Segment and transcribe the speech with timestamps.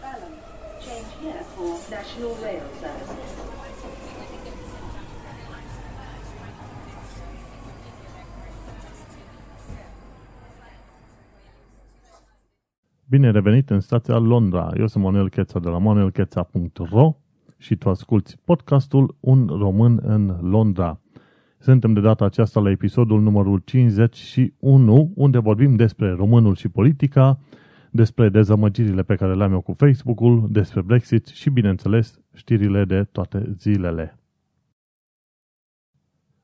[0.00, 0.42] balance.
[0.84, 3.54] Change here for National Rail Service.
[13.08, 14.70] Bine revenit în stația Londra.
[14.78, 17.16] Eu sunt Manuel Cheța de la manuelcheța.ro
[17.56, 21.00] și tu asculti podcastul Un român în Londra.
[21.58, 27.38] Suntem de data aceasta la episodul numărul 51, unde vorbim despre românul și politica,
[27.94, 33.54] despre dezamăgirile pe care le-am eu cu Facebook-ul, despre Brexit și, bineînțeles, știrile de toate
[33.58, 34.18] zilele.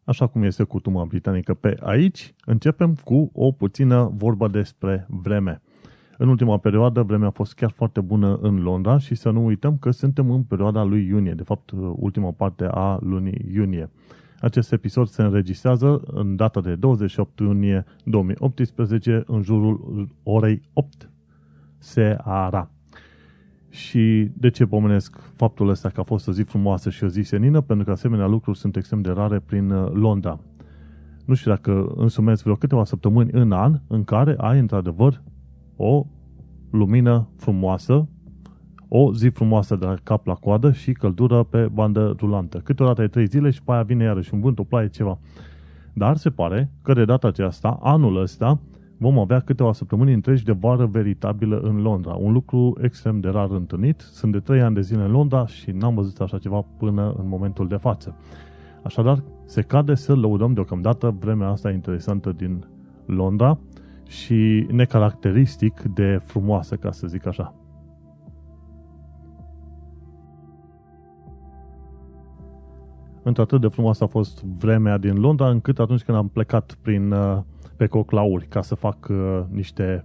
[0.05, 5.63] Așa cum este cutuma britanică pe aici, începem cu o puțină vorbă despre vreme.
[6.19, 9.79] În ultima perioadă, vremea a fost chiar foarte bună în Londra și să nu uităm
[9.79, 13.91] că suntem în perioada lui iunie, de fapt ultima parte a lunii iunie.
[14.41, 21.11] Acest episod se înregistrează în data de 28 iunie 2018 în jurul orei 8
[21.81, 22.71] seara.
[23.69, 27.23] Și de ce pomenesc faptul ăsta că a fost o zi frumoasă și o zi
[27.23, 27.61] senină?
[27.61, 30.41] Pentru că asemenea lucruri sunt extrem de rare prin uh, Londra.
[31.25, 35.23] Nu știu dacă însumezi vreo câteva săptămâni în an în care ai într-adevăr
[35.77, 36.07] o
[36.71, 38.09] lumină frumoasă,
[38.89, 42.59] o zi frumoasă de la cap la coadă și căldură pe bandă rulantă.
[42.59, 45.19] Câteodată e trei zile și pe aia vine iarăși un vânt, o ploaie, ceva.
[45.93, 48.61] Dar se pare că de data aceasta, anul ăsta,
[49.01, 52.15] vom avea câteva săptămâni întregi de vară veritabilă în Londra.
[52.15, 54.01] Un lucru extrem de rar întâlnit.
[54.01, 57.29] Sunt de trei ani de zile în Londra și n-am văzut așa ceva până în
[57.29, 58.17] momentul de față.
[58.83, 62.65] Așadar, se cade să lăudăm deocamdată vremea asta interesantă din
[63.07, 63.59] Londra
[64.07, 67.55] și necaracteristic de frumoasă, ca să zic așa.
[73.23, 77.39] Într-atât de frumoasă a fost vremea din Londra, încât atunci când am plecat prin, uh,
[77.77, 80.05] pe coclauri ca să fac uh, niște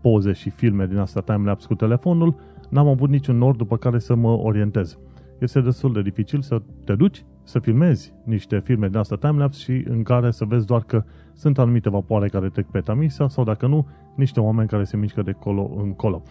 [0.00, 2.34] poze și filme din asta timelapse cu telefonul,
[2.68, 4.98] n-am avut niciun nord după care să mă orientez.
[5.38, 9.84] Este destul de dificil să te duci, să filmezi niște filme din asta timelapse și
[9.88, 13.66] în care să vezi doar că sunt anumite vapoare care trec pe Tamisa sau dacă
[13.66, 13.86] nu,
[14.16, 16.22] niște oameni care se mișcă de colo în colo.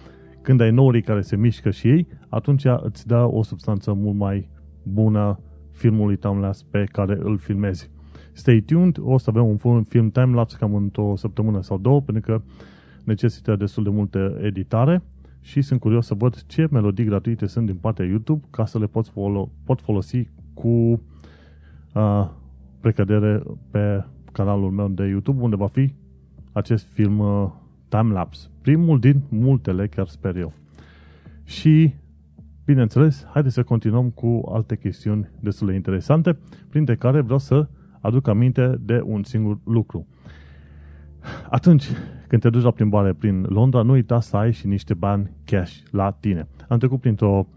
[0.41, 4.49] Când ai norii care se mișcă și ei, atunci îți dă o substanță mult mai
[4.83, 5.39] bună
[5.79, 7.89] filmului timelapse pe care îl filmezi.
[8.31, 12.41] Stay tuned, o să avem un film timelapse cam într-o săptămână sau două, pentru că
[13.03, 15.03] necesită destul de multă editare
[15.41, 18.85] și sunt curios să văd ce melodii gratuite sunt din partea YouTube ca să le
[18.85, 21.01] pot, folo- pot folosi cu
[21.93, 22.29] uh,
[22.79, 25.93] precădere pe canalul meu de YouTube, unde va fi
[26.51, 27.49] acest film uh,
[27.87, 28.47] timelapse.
[28.61, 30.53] Primul din multele, chiar sper eu.
[31.43, 31.93] Și,
[32.69, 36.37] bineînțeles, haideți să continuăm cu alte chestiuni destul de interesante,
[36.69, 37.67] printre care vreau să
[38.01, 40.07] aduc aminte de un singur lucru.
[41.49, 41.85] Atunci
[42.27, 45.77] când te duci la plimbare prin Londra, nu uita să ai și niște bani cash
[45.91, 46.47] la tine.
[46.67, 47.47] Am trecut printr-o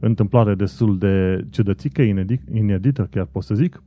[0.00, 2.02] întâmplare destul de ciudățică,
[2.52, 3.82] inedită, chiar pot să zic,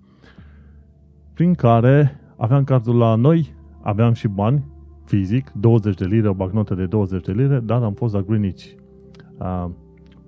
[1.34, 4.64] prin care aveam cardul la noi, aveam și bani,
[5.06, 8.66] fizic, 20 de lire, o bagnotă de 20 de lire, dar am fost la Greenwich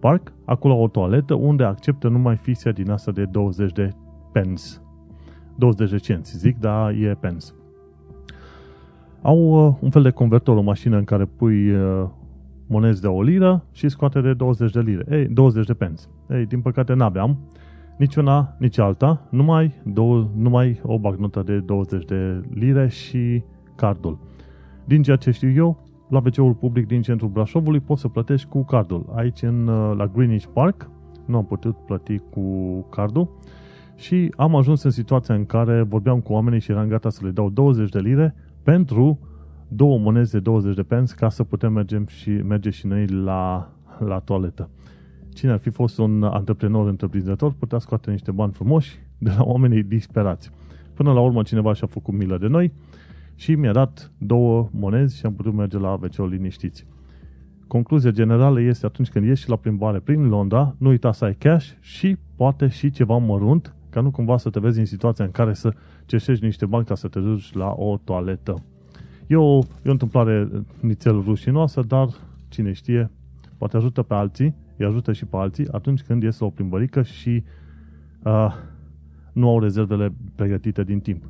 [0.04, 3.90] uh, Park, acolo o toaletă unde acceptă numai fisia din asta de 20 de
[4.32, 4.64] pence.
[5.56, 7.46] 20 de cenți, zic, dar e pence.
[9.22, 12.08] Au uh, un fel de convertor, o mașină în care pui uh,
[12.68, 15.06] monezi de o liră și scoate de 20 de lire.
[15.18, 16.04] Ei, 20 de pence.
[16.30, 17.38] Ei, din păcate n-aveam
[17.98, 23.44] nici una, nici alta, numai, două, numai o bagnotă de 20 de lire și
[23.76, 24.20] cardul.
[24.86, 25.83] Din ceea ce știu eu,
[26.14, 29.06] la wc public din centrul Brașovului poți să plătești cu cardul.
[29.16, 30.90] Aici, în, uh, la Greenwich Park,
[31.26, 32.42] nu am putut plăti cu
[32.90, 33.30] cardul
[33.96, 37.32] și am ajuns în situația în care vorbeam cu oamenii și eram gata să le
[37.32, 39.20] dau 20 de lire pentru
[39.68, 43.72] două monede de 20 de pence ca să putem merge și, merge și noi la,
[44.00, 44.70] la toaletă.
[45.34, 49.84] Cine ar fi fost un antreprenor întreprinzător putea scoate niște bani frumoși de la oamenii
[49.84, 50.50] disperați.
[50.94, 52.74] Până la urmă cineva și-a făcut milă de noi
[53.36, 56.86] și mi-a dat două monezi și am putut merge la wc liniștiți.
[57.68, 61.72] Concluzia generală este atunci când ieși la plimbare prin Londra, nu uita să ai cash
[61.80, 65.54] și poate și ceva mărunt, ca nu cumva să te vezi în situația în care
[65.54, 65.74] să
[66.06, 68.64] ceșești niște bani ca să te duci la o toaletă.
[69.28, 70.50] E o, e o întâmplare
[70.80, 72.08] nițel rușinoasă, dar
[72.48, 73.12] cine știe,
[73.58, 77.02] poate ajută pe alții, îi ajută și pe alții atunci când ies la o plimbărică
[77.02, 77.44] și
[78.24, 78.54] uh,
[79.34, 81.24] nu au rezervele pregătite din timp.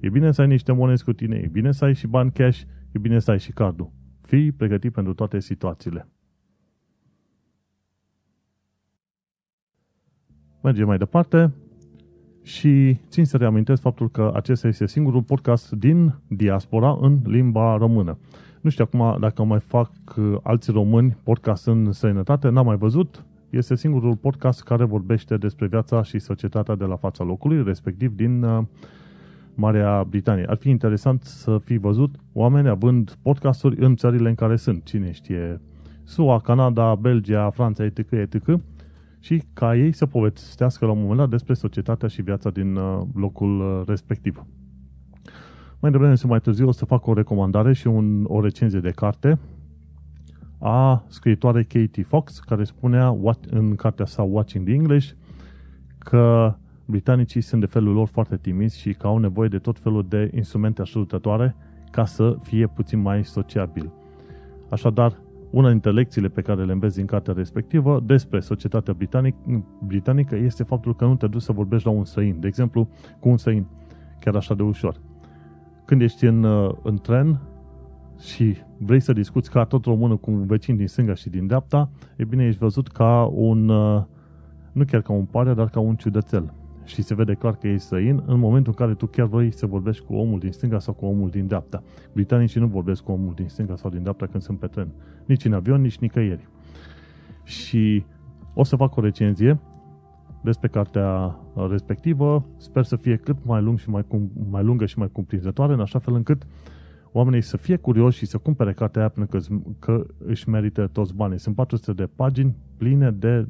[0.00, 2.60] E bine să ai niște monezi cu tine, e bine să ai și bani cash,
[2.92, 3.90] e bine să ai și cardul.
[4.20, 6.08] Fii pregătit pentru toate situațiile.
[10.62, 11.52] Mergem mai departe
[12.42, 18.18] și țin să reamintesc faptul că acesta este singurul podcast din diaspora în limba română.
[18.60, 23.24] Nu știu acum dacă mai fac uh, alți români podcast în străinătate, n-am mai văzut.
[23.50, 28.42] Este singurul podcast care vorbește despre viața și societatea de la fața locului, respectiv din
[28.42, 28.64] uh,
[29.58, 30.44] Marea Britanie.
[30.48, 34.84] Ar fi interesant să fi văzut oameni având podcasturi în țările în care sunt.
[34.84, 35.60] Cine știe,
[36.04, 38.60] SUA, Canada, Belgia, Franța, etc., etc.,
[39.20, 43.00] și ca ei să povestească la un moment dat despre societatea și viața din uh,
[43.14, 44.44] locul uh, respectiv.
[45.80, 48.90] Mai devreme sau mai târziu o să fac o recomandare și un, o recenzie de
[48.90, 49.38] carte
[50.58, 53.16] a scriitoarei Katie Fox, care spunea
[53.50, 55.10] în cartea sa Watching the English
[55.98, 56.54] că
[56.90, 60.30] britanicii sunt de felul lor foarte timizi și că au nevoie de tot felul de
[60.34, 61.56] instrumente ajutătoare
[61.90, 63.92] ca să fie puțin mai sociabil.
[64.70, 65.20] Așadar,
[65.50, 69.34] una dintre lecțiile pe care le înveți din cartea respectivă despre societatea britanic,
[69.86, 72.40] britanică este faptul că nu te duci să vorbești la un străin.
[72.40, 72.88] De exemplu,
[73.20, 73.66] cu un străin,
[74.20, 75.00] chiar așa de ușor.
[75.84, 76.44] Când ești în,
[76.82, 77.40] în tren
[78.20, 81.90] și vrei să discuți ca tot românul cu un vecin din stânga și din dreapta,
[82.16, 83.64] e bine, ești văzut ca un,
[84.72, 86.52] nu chiar ca un pare, dar ca un ciudățel
[86.88, 89.66] și se vede clar că e străin în momentul în care tu chiar vrei să
[89.66, 91.82] vorbești cu omul din stânga sau cu omul din dreapta.
[92.12, 94.88] Britanicii nu vorbesc cu omul din stânga sau din dreapta când sunt pe tren.
[95.26, 96.48] Nici în avion, nici nicăieri.
[97.44, 98.04] Și
[98.54, 99.60] o să fac o recenzie
[100.42, 101.38] despre cartea
[101.70, 102.46] respectivă.
[102.56, 105.80] Sper să fie cât mai lung și mai, cum, mai lungă și mai cuprinzătoare, în
[105.80, 106.46] așa fel încât
[107.12, 111.14] oamenii să fie curioși și să cumpere cartea aia pentru că, că își merită toți
[111.14, 111.38] banii.
[111.38, 113.46] Sunt 400 de pagini pline de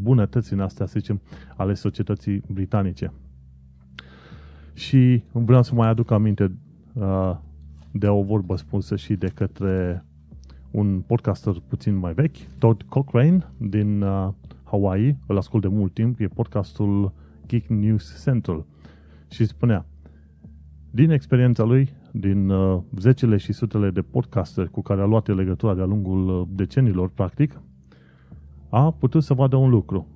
[0.00, 1.20] bunătăți în astea, să zicem,
[1.56, 3.12] ale societății britanice.
[4.74, 6.52] Și vreau să mai aduc aminte
[6.92, 7.36] uh,
[7.92, 10.04] de o vorbă spusă și de către
[10.70, 14.28] un podcaster puțin mai vechi, Todd Cochrane din uh,
[14.64, 17.12] Hawaii, îl ascult de mult timp, e podcastul
[17.46, 18.64] Geek News Central.
[19.28, 19.86] Și spunea,
[20.90, 25.74] din experiența lui, din uh, zecile și sutele de podcasteri cu care a luat legătura
[25.74, 27.60] de-a lungul uh, decenilor, practic,
[28.68, 30.06] a putut să vadă un lucru.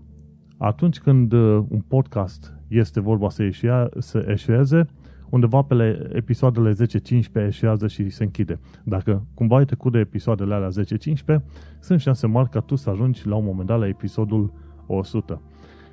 [0.57, 4.87] Atunci când uh, un podcast este vorba să, ieșia, să eșueze,
[5.31, 6.77] undeva pe episoadele 10-15
[7.33, 8.61] eșuează și se închide.
[8.85, 10.69] Dacă cumva ai trecut de episoadele alea
[11.39, 11.43] 10-15,
[11.81, 14.53] sunt șanse mari ca tu să ajungi la un moment dat la episodul
[14.87, 15.43] 100.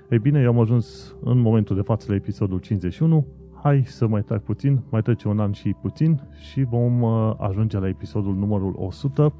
[0.10, 3.26] Ei bine, eu am ajuns în momentul de față la episodul 51,
[3.62, 6.22] hai să mai trag puțin, mai trece un an și puțin
[6.52, 9.34] și vom uh, ajunge la episodul numărul 100.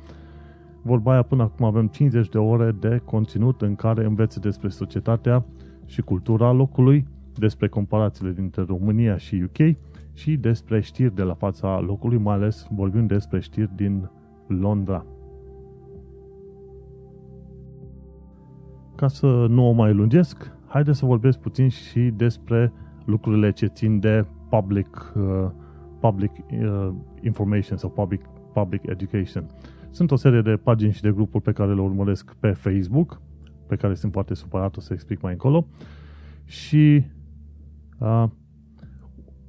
[0.82, 5.46] Vorba aia, până acum avem 50 de ore de conținut în care înveți despre societatea
[5.86, 9.76] și cultura locului, despre comparațiile dintre România și UK
[10.14, 14.10] și despre știri de la fața locului, mai ales vorbim despre știri din
[14.48, 15.06] Londra.
[18.96, 22.74] Ca să nu o mai lungesc, haideți să vorbesc puțin și despre
[23.12, 25.50] lucrurile ce țin de public, uh,
[26.00, 26.90] public uh,
[27.22, 28.22] information sau public,
[28.54, 29.46] public education.
[29.90, 33.22] Sunt o serie de pagini și de grupuri pe care le urmăresc pe Facebook,
[33.68, 35.68] pe care sunt foarte supărat, o să explic mai încolo.
[36.46, 37.04] Și
[37.98, 38.24] uh,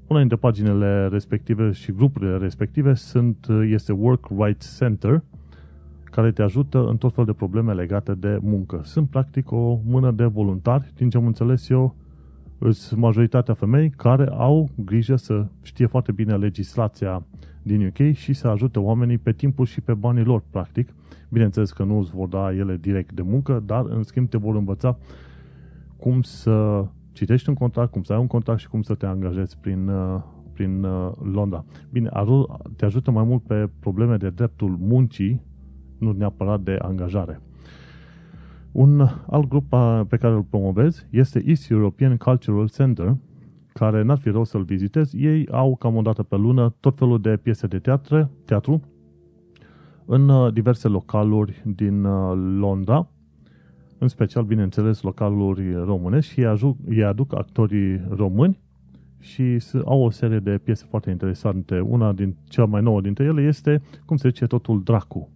[0.06, 5.22] una dintre paginile respective și grupurile respective sunt, uh, este Work Rights Center,
[6.04, 8.80] care te ajută în tot fel de probleme legate de muncă.
[8.84, 11.96] Sunt practic o mână de voluntari, din ce am înțeles eu,
[12.70, 17.22] sunt majoritatea femei care au grijă să știe foarte bine legislația
[17.62, 20.94] din UK și să ajute oamenii pe timpul și pe banii lor, practic.
[21.28, 24.54] Bineînțeles că nu îți vor da ele direct de muncă, dar în schimb te vor
[24.54, 24.98] învăța
[25.96, 29.58] cum să citești un contract, cum să ai un contract și cum să te angajezi
[29.60, 30.20] prin, uh,
[30.52, 31.64] prin uh, Londra.
[31.90, 32.10] Bine,
[32.76, 35.42] te ajută mai mult pe probleme de dreptul muncii,
[35.98, 37.40] nu neapărat de angajare.
[38.72, 39.00] Un
[39.30, 39.68] alt grup
[40.08, 43.16] pe care îl promovez este East European Cultural Center,
[43.72, 45.16] care n-ar fi rău să-l vizitezi.
[45.24, 48.82] Ei au cam o dată pe lună tot felul de piese de teatru, teatru
[50.04, 53.08] în uh, diverse localuri din uh, Londra,
[53.98, 58.60] în special, bineînțeles, localuri românești și ei, ajuc, ei aduc actorii români
[59.18, 61.80] și au o serie de piese foarte interesante.
[61.80, 65.31] Una din cea mai nouă dintre ele este, cum se zice, Totul Dracu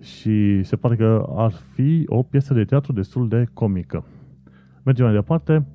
[0.00, 4.04] și se pare că ar fi o piesă de teatru destul de comică.
[4.82, 5.66] Mergem mai departe.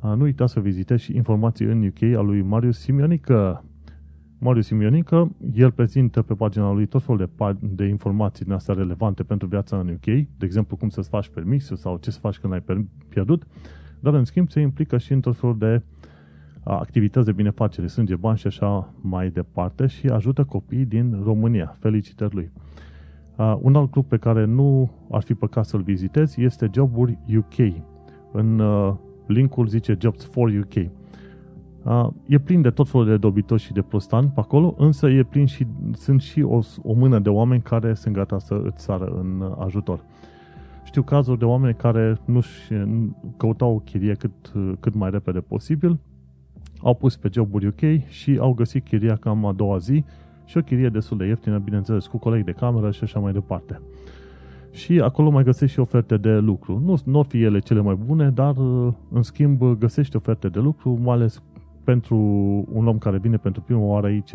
[0.00, 3.64] Nu uita să vizitezi și informații în UK a lui Marius Simionică.
[4.38, 9.22] Marius Simionică, el prezintă pe pagina lui tot felul de, de informații din astea relevante
[9.22, 12.52] pentru viața în UK, de exemplu cum să-ți faci permisul sau ce să faci când
[12.52, 12.64] ai
[13.08, 13.46] pierdut,
[14.00, 15.82] dar în schimb se implică și în tot felul de
[16.64, 21.76] activități de binefacere, sânge, bani și așa mai departe și ajută copiii din România.
[21.78, 22.50] Felicitări lui!
[23.40, 27.74] Uh, un alt grup pe care nu ar fi păcat să-l vizitezi este Joburi UK.
[28.32, 28.94] În uh,
[29.26, 30.74] linkul zice Jobs for UK.
[31.84, 35.22] Uh, e plin de tot felul de dobitoși și de prostani pe acolo, însă e
[35.22, 39.04] plin și, sunt și o, o mână de oameni care sunt gata să îți sară
[39.04, 40.04] în ajutor.
[40.84, 42.40] Știu cazuri de oameni care nu
[43.36, 45.98] căutau o chirie cât, cât mai repede posibil,
[46.82, 50.04] au pus pe Joburi UK și au găsit chiria cam a doua zi
[50.50, 53.80] și o chirie destul de ieftină, bineînțeles, cu colegi de cameră și așa mai departe.
[54.70, 56.82] Și acolo mai găsești și oferte de lucru.
[56.84, 58.56] Nu, nu ar fi ele cele mai bune, dar
[59.10, 61.42] în schimb găsești oferte de lucru, mai ales
[61.84, 62.16] pentru
[62.72, 64.32] un om care vine pentru prima oară aici,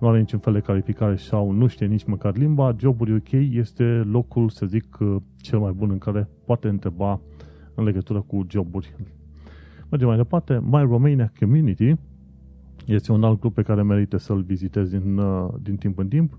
[0.00, 3.84] nu are niciun fel de calificare sau nu știe nici măcar limba, Joburi UK este
[3.84, 4.98] locul, să zic,
[5.36, 7.20] cel mai bun în care poate întreba
[7.74, 8.94] în legătură cu joburi.
[9.90, 10.60] Mergem mai departe.
[10.62, 11.94] My Romania Community
[12.94, 16.38] este un alt grup pe care merită să-l vizitezi din, uh, din timp în timp.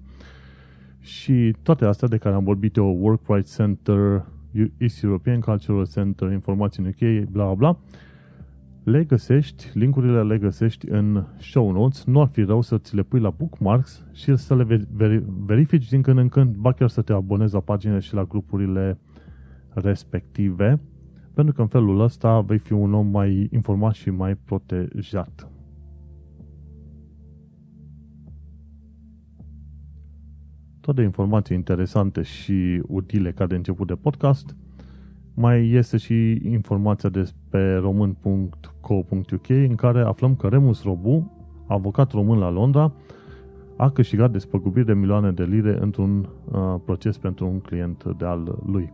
[1.00, 4.26] Și toate astea de care am vorbit eu, Work Rights Center,
[4.78, 7.80] East European Cultural Center, informații în UK, bla bla bla,
[8.84, 13.04] le găsești, linkurile le găsești în show notes, nu ar fi rău să ți le
[13.04, 14.88] pui la bookmarks și să le
[15.46, 19.00] verifici din când în când, ba chiar să te abonezi la paginile și la grupurile
[19.70, 20.80] respective,
[21.34, 25.51] pentru că în felul ăsta vei fi un om mai informat și mai protejat.
[30.82, 34.56] Toate informații interesante și utile ca de început de podcast–
[35.34, 41.32] mai este și informația despre român.co.uk în care aflăm că Remus Robu,
[41.68, 42.94] avocat român la Londra,
[43.76, 48.60] a câștigat despăgubiri de milioane de lire într-un uh, proces pentru un client de al
[48.66, 48.94] lui.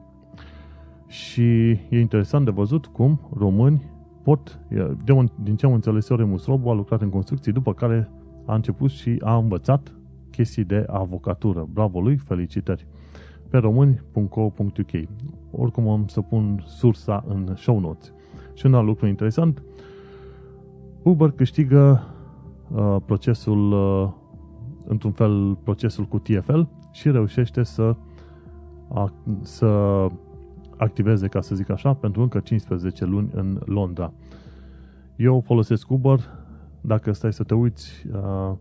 [1.08, 3.84] Și e interesant de văzut cum români
[4.24, 4.60] pot,
[5.04, 8.10] de, din ce am înțeles eu, Remus Robu a lucrat în construcții, după care
[8.46, 9.96] a început și a învățat
[10.38, 11.68] chestii de avocatură.
[11.74, 12.88] Bravo lui, felicitări!
[13.50, 15.10] pe români.co.uk.
[15.52, 18.14] Oricum am să pun sursa în show notes.
[18.54, 19.64] Și un alt lucru interesant,
[21.04, 22.04] Uber câștigă
[22.72, 24.10] uh, procesul, uh,
[24.88, 27.96] într-un fel, procesul cu TFL și reușește să,
[28.88, 29.68] a, să
[30.78, 34.14] activeze, ca să zic așa, pentru încă 15 luni în Londra.
[35.16, 36.20] Eu folosesc Uber,
[36.82, 38.54] dacă stai să te uiți, uh,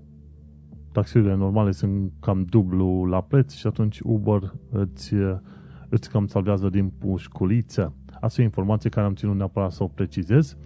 [0.96, 5.14] taxiurile normale sunt cam dublu la preț și atunci Uber îți,
[5.88, 7.94] îți cam salvează din pușculiță.
[8.20, 10.56] Asta e informație care am ținut neapărat să o precizez,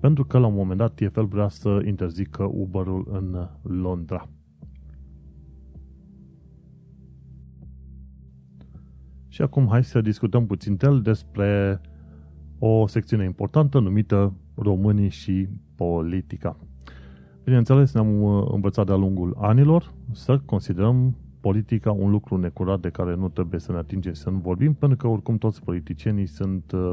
[0.00, 4.28] pentru că la un moment dat TFL vrea să interzică Uber-ul în Londra.
[9.28, 11.80] Și acum hai să discutăm puțin tel despre
[12.58, 16.58] o secțiune importantă numită Românii și politica.
[17.46, 23.14] Bineînțeles, ne-am uh, învățat de-a lungul anilor să considerăm politica un lucru necurat de care
[23.14, 26.90] nu trebuie să ne atingem să nu vorbim, pentru că oricum toți politicienii sunt uh,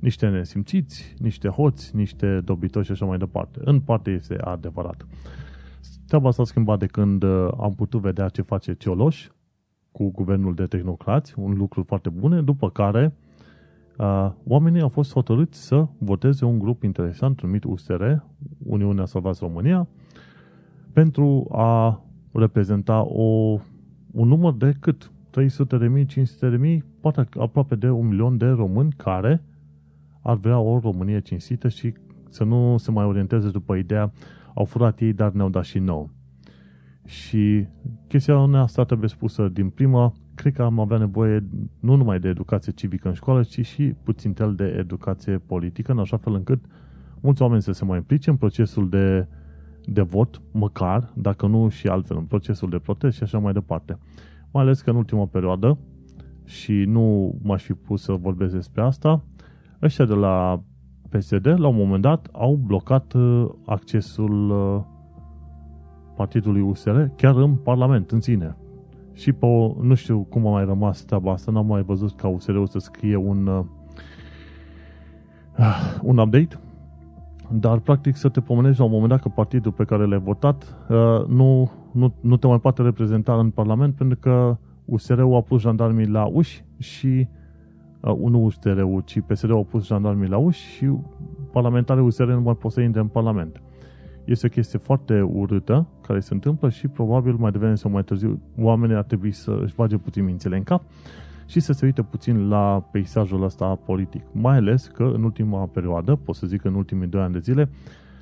[0.00, 3.60] niște nesimțiți, niște hoți, niște dobitoși și așa mai departe.
[3.64, 5.06] În parte este adevărat.
[6.06, 9.28] Treaba s-a schimbat de când uh, am putut vedea ce face Cioloș
[9.92, 13.14] cu guvernul de tehnocrați, un lucru foarte bun, după care
[13.98, 18.02] uh, oamenii au fost hotărâți să voteze un grup interesant numit USR,
[18.58, 19.88] Uniunea Salvați România,
[20.92, 23.58] pentru a reprezenta o,
[24.10, 25.12] un număr de cât?
[25.30, 29.44] 300 de mii, 500 de mii, poate aproape de un milion de români care
[30.22, 31.94] ar vrea o Românie cinstită și
[32.28, 34.12] să nu se mai orienteze după ideea
[34.54, 36.10] au furat ei, dar ne-au dat și nou.
[37.04, 37.66] Și
[38.08, 41.44] chestia asta trebuie spusă din prima, cred că am avea nevoie
[41.80, 45.98] nu numai de educație civică în școală, ci și puțin tel de educație politică, în
[45.98, 46.64] așa fel încât
[47.20, 49.26] mulți oameni să se mai implice în procesul de,
[49.84, 53.98] de vot, măcar, dacă nu și altfel, în procesul de protest și așa mai departe.
[54.50, 55.78] Mai ales că în ultima perioadă,
[56.44, 59.24] și nu m-aș fi pus să vorbesc despre asta,
[59.82, 60.62] ăștia de la
[61.10, 64.82] PSD, la un moment dat, au blocat uh, accesul uh,
[66.16, 68.56] partidului USR chiar în Parlament, în sine.
[69.14, 72.28] Și pe o, nu știu cum a mai rămas treaba asta, n-am mai văzut ca
[72.28, 73.64] USR-ul să scrie un, uh,
[76.02, 76.58] un update,
[77.50, 80.76] dar practic să te pomenești la un moment dat că partidul pe care l-ai votat
[80.88, 85.60] uh, nu, nu, nu te mai poate reprezenta în Parlament pentru că USR-ul a pus
[85.60, 87.28] jandarmii la uși și
[88.00, 90.90] uh, nu USR-ul, ci PSD-ul a pus jandarmii la uși și
[91.52, 93.62] parlamentarii USR nu mai pot să intre în Parlament.
[94.24, 98.40] Este o chestie foarte urâtă care se întâmplă și probabil mai devreme sau mai târziu
[98.58, 100.82] oamenii ar trebui să își bage puțin mințele în cap
[101.46, 104.22] și să se uite puțin la peisajul ăsta politic.
[104.32, 107.68] Mai ales că în ultima perioadă, pot să zic în ultimii doi ani de zile,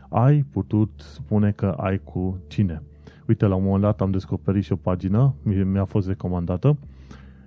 [0.09, 2.83] ai putut spune că ai cu cine.
[3.29, 6.79] Uite, la un moment dat am descoperit și o pagină, mi-a fost recomandată,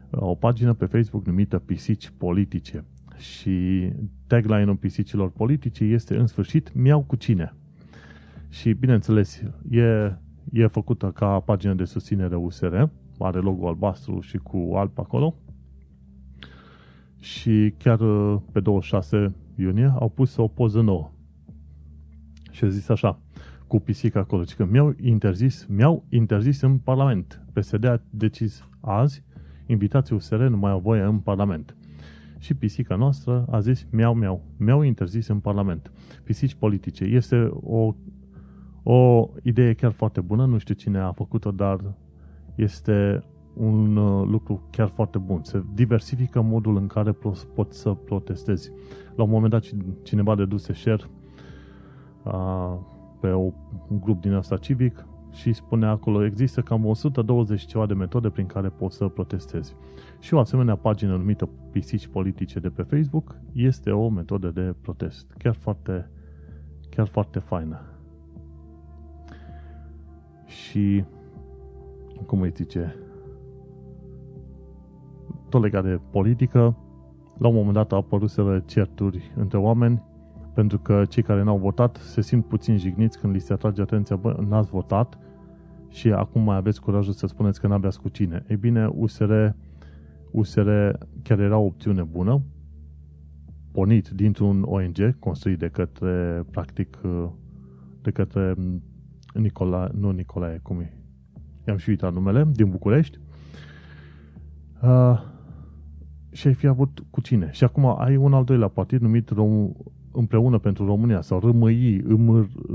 [0.10, 2.84] o pagină pe Facebook numită Pisici Politice.
[3.18, 3.90] Și
[4.28, 7.54] tagline-ul pisicilor politice este în sfârșit, mi-au cu cine.
[8.50, 10.18] Și, bineînțeles, e,
[10.52, 12.75] e făcută ca pagină de susținere USR,
[13.20, 15.36] are logo albastru și cu alb acolo.
[17.20, 21.12] Și chiar uh, pe 26 iunie au pus o poză nouă.
[22.52, 23.20] Și a zis așa,
[23.68, 27.42] cu pisica acolo, că mi-au interzis, mi-au interzis în Parlament.
[27.54, 29.24] PSD a decis azi,
[29.66, 31.75] invitații USR nu mai au voie în Parlament.
[32.40, 35.92] Și pisica noastră a zis miau, miau, mi-au interzis în Parlament.
[36.24, 37.04] Pisici politice.
[37.04, 37.96] Este o,
[38.88, 41.80] o idee chiar foarte bună, nu știu cine a făcut-o, dar
[42.56, 43.24] este
[43.54, 45.44] un uh, lucru chiar foarte bun.
[45.44, 47.12] Se diversifică modul în care
[47.54, 48.72] poți să protestezi.
[49.15, 49.63] La un moment dat
[50.04, 51.04] cineva deduse share
[52.24, 52.77] uh,
[53.20, 53.51] pe o,
[53.88, 58.46] un grup din asta civic și spune acolo există cam 120 ceva de metode prin
[58.46, 59.75] care poți să protestezi.
[60.20, 65.36] Și o asemenea pagină numită Pisici Politice de pe Facebook este o metodă de protest.
[65.38, 66.10] Chiar foarte,
[66.89, 67.95] chiar foarte faină.
[70.46, 71.04] Și
[72.25, 72.96] cum îi zice,
[75.50, 76.78] tot legat de politică,
[77.38, 78.32] la un moment dat au apărut
[78.66, 80.04] certuri între oameni
[80.54, 84.16] pentru că cei care n-au votat se simt puțin jigniți când li se atrage atenția,
[84.16, 85.18] bă, n-ați votat
[85.90, 88.46] și acum mai aveți curajul să spuneți că n-aveați cu cine.
[88.48, 89.34] Ei bine, USR,
[90.32, 90.70] USR
[91.24, 92.42] chiar era o opțiune bună,
[93.72, 96.98] pornit dintr-un ONG construit de către, practic,
[98.02, 98.56] de către
[99.39, 100.94] Nicola, nu Nicolae, cum e?
[101.68, 103.20] I-am și uitat numele, din București.
[104.84, 105.20] Uh,
[106.32, 107.50] și ai fi avut cu cine?
[107.51, 112.01] Și acum ai un al doilea partid numit Rom- Împreună pentru România sau RMI,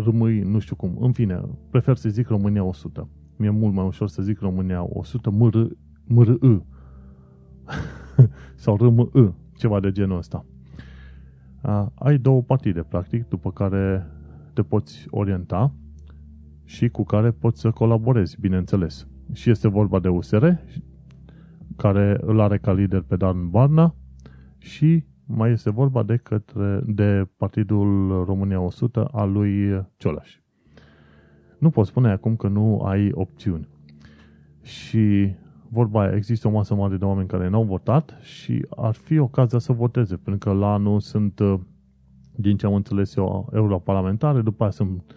[0.05, 0.97] RMI, nu știu cum.
[1.01, 1.41] În fine,
[1.71, 3.09] prefer să zic România 100.
[3.37, 5.69] Mi-e mult mai ușor să zic România 100, MR,
[6.05, 6.63] MRI
[8.55, 10.45] sau RMI, ceva de genul ăsta.
[11.63, 14.07] Uh, ai două partide, practic, după care
[14.53, 15.73] te poți orienta
[16.71, 19.07] și cu care poți să colaborezi, bineînțeles.
[19.33, 20.47] Și este vorba de USR,
[21.77, 23.95] care îl are ca lider pe Dan Barna
[24.59, 30.39] și mai este vorba de, către, de Partidul România 100 al lui Ciolaș.
[31.59, 33.69] Nu poți spune acum că nu ai opțiuni.
[34.63, 35.35] Și
[35.69, 39.59] vorba aia, există o masă mare de oameni care n-au votat și ar fi ocazia
[39.59, 41.41] să voteze, pentru că la anul sunt,
[42.37, 45.15] din ce am înțeles eu, europarlamentare, după aia sunt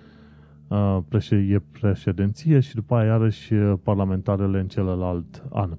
[1.30, 5.78] e președinție și după aia iarăși parlamentarele în celălalt an.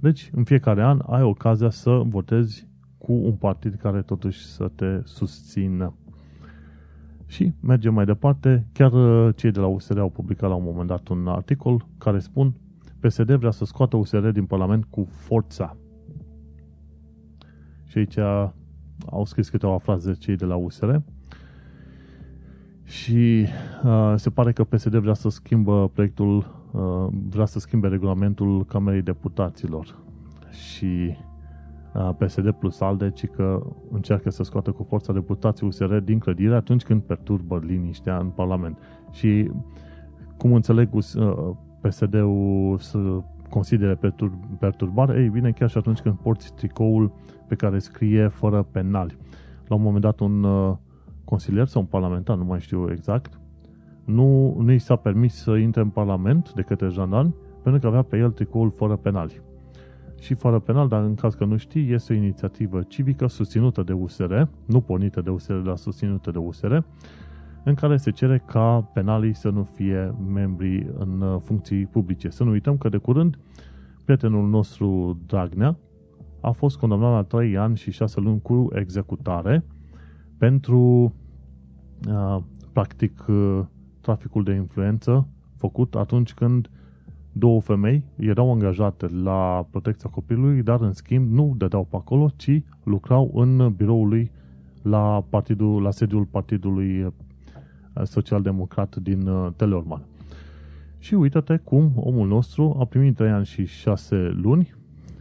[0.00, 2.68] Deci, în fiecare an ai ocazia să votezi
[2.98, 5.94] cu un partid care totuși să te susțină.
[7.26, 8.92] Și mergem mai departe, chiar
[9.34, 12.54] cei de la USR au publicat la un moment dat un articol care spun
[13.00, 15.76] PSD vrea să scoată USR din Parlament cu forța.
[17.84, 18.18] Și aici
[19.06, 20.94] au scris câteva fraze cei de la USR
[22.92, 23.46] și
[23.84, 26.36] uh, se pare că PSD vrea să schimbă proiectul,
[26.72, 29.98] uh, vrea să schimbe regulamentul Camerei Deputaților.
[30.50, 31.16] Și
[31.94, 36.54] uh, PSD plus ALDE, ci că încearcă să scoată cu forța deputații USR din clădire
[36.54, 38.78] atunci când perturbă liniștea în Parlament.
[39.10, 39.50] Și
[40.36, 41.02] cum înțeleg uh,
[41.80, 47.12] PSD-ul să considere pertur- perturbare, ei bine, chiar și atunci când porți tricoul
[47.48, 49.16] pe care scrie fără penali.
[49.66, 50.76] La un moment dat un uh,
[51.32, 53.40] consilier sau un parlamentar, nu mai știu exact,
[54.04, 58.02] nu, nu i s-a permis să intre în parlament de către jandarmi pentru că avea
[58.02, 59.40] pe el tricoul fără penali.
[60.20, 63.92] Și fără penal, dar în caz că nu știi, este o inițiativă civică susținută de
[63.92, 66.76] USR, nu pornită de USR, dar susținută de USR,
[67.64, 72.28] în care se cere ca penalii să nu fie membri în uh, funcții publice.
[72.28, 73.38] Să nu uităm că de curând
[74.04, 75.76] prietenul nostru Dragnea
[76.40, 79.64] a fost condamnat la 3 ani și 6 luni cu executare
[80.38, 81.14] pentru
[82.72, 83.24] practic
[84.00, 86.70] traficul de influență făcut atunci când
[87.32, 92.62] două femei erau angajate la protecția copilului, dar în schimb nu dădeau pe acolo, ci
[92.82, 94.30] lucrau în biroul lui
[94.82, 97.12] la, partidul, la sediul Partidului
[98.02, 100.02] Social-Democrat din Teleorman.
[100.98, 104.74] Și uite-te cum omul nostru a primit 3 ani și 6 luni.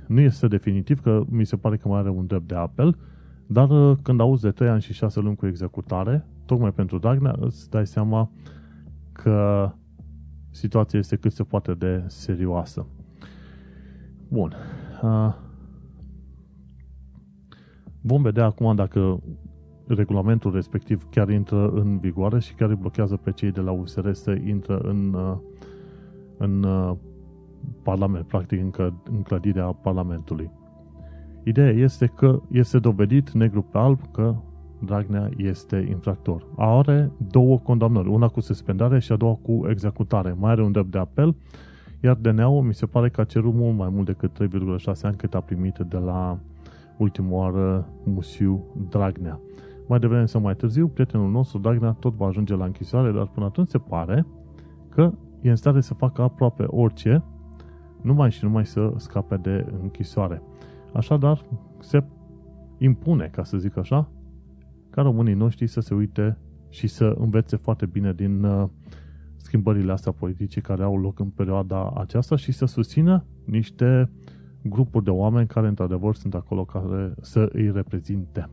[0.07, 2.97] Nu este definitiv, că mi se pare că mai are un drept de apel,
[3.47, 7.35] dar uh, când auzi de 3 ani și 6 luni cu executare, tocmai pentru Dagnea,
[7.39, 8.31] îți dai seama
[9.11, 9.69] că
[10.49, 12.87] situația este cât se poate de serioasă.
[14.27, 14.53] Bun.
[15.03, 15.33] Uh,
[18.01, 19.21] vom vedea acum dacă
[19.87, 24.11] regulamentul respectiv chiar intră în vigoare și chiar îi blochează pe cei de la USR
[24.11, 25.37] să intră în, uh,
[26.37, 26.65] în
[27.83, 30.51] Parlament, practic în, în clădirea Parlamentului.
[31.43, 34.35] Ideea este că este dovedit negru pe alb că
[34.85, 36.45] Dragnea este infractor.
[36.57, 40.35] Are două condamnări, una cu suspendare și a doua cu executare.
[40.39, 41.35] Mai are un drept de apel,
[42.03, 45.33] iar DNA-ul mi se pare că a cerut mult mai mult decât 3,6 ani cât
[45.33, 46.37] a primit de la
[46.97, 49.39] ultima oară Musiu Dragnea.
[49.87, 53.45] Mai devreme sau mai târziu, prietenul nostru Dragnea tot va ajunge la închisoare, dar până
[53.45, 54.25] atunci se pare
[54.89, 57.23] că e în stare să facă aproape orice,
[58.01, 60.41] numai și numai să scape de închisoare.
[60.93, 61.45] Așadar,
[61.79, 62.03] se
[62.77, 64.07] impune, ca să zic așa,
[64.91, 66.37] ca românii noștri să se uite
[66.69, 68.69] și să învețe foarte bine din uh,
[69.35, 74.11] schimbările astea politice care au loc în perioada aceasta și să susțină niște
[74.63, 78.49] grupuri de oameni care într-adevăr sunt acolo care să îi reprezinte.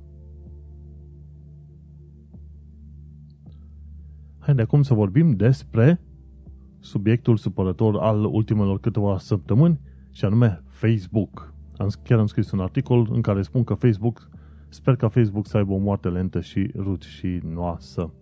[4.39, 6.01] Haide acum să vorbim despre
[6.79, 11.55] subiectul supărător al ultimelor câteva săptămâni și anume Facebook.
[11.77, 14.29] Am, chiar am scris un articol în care spun că Facebook,
[14.69, 18.13] sper ca Facebook să aibă o moarte lentă și rușinoasă.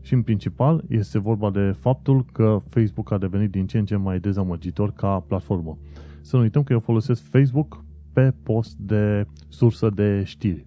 [0.00, 3.96] Și în principal este vorba de faptul că Facebook a devenit din ce în ce
[3.96, 5.78] mai dezamăgitor ca platformă.
[6.20, 10.66] Să nu uităm că eu folosesc Facebook pe post de sursă de știri.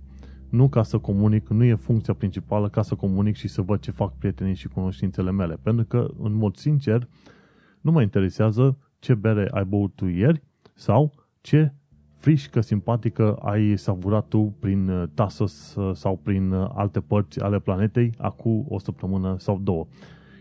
[0.49, 3.91] Nu ca să comunic, nu e funcția principală ca să comunic și să văd ce
[3.91, 5.57] fac prietenii și cunoștințele mele.
[5.62, 7.07] Pentru că, în mod sincer,
[7.81, 11.73] nu mă interesează ce bere ai băut tu ieri sau ce
[12.21, 17.60] frișcă simpatică ai savurat tu prin uh, Tasos uh, sau prin uh, alte părți ale
[17.60, 19.88] planetei acum o săptămână sau două.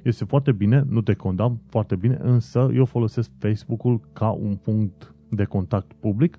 [0.02, 5.14] Este foarte bine, nu te condamn, foarte bine, însă eu folosesc Facebook-ul ca un punct
[5.28, 6.38] de contact public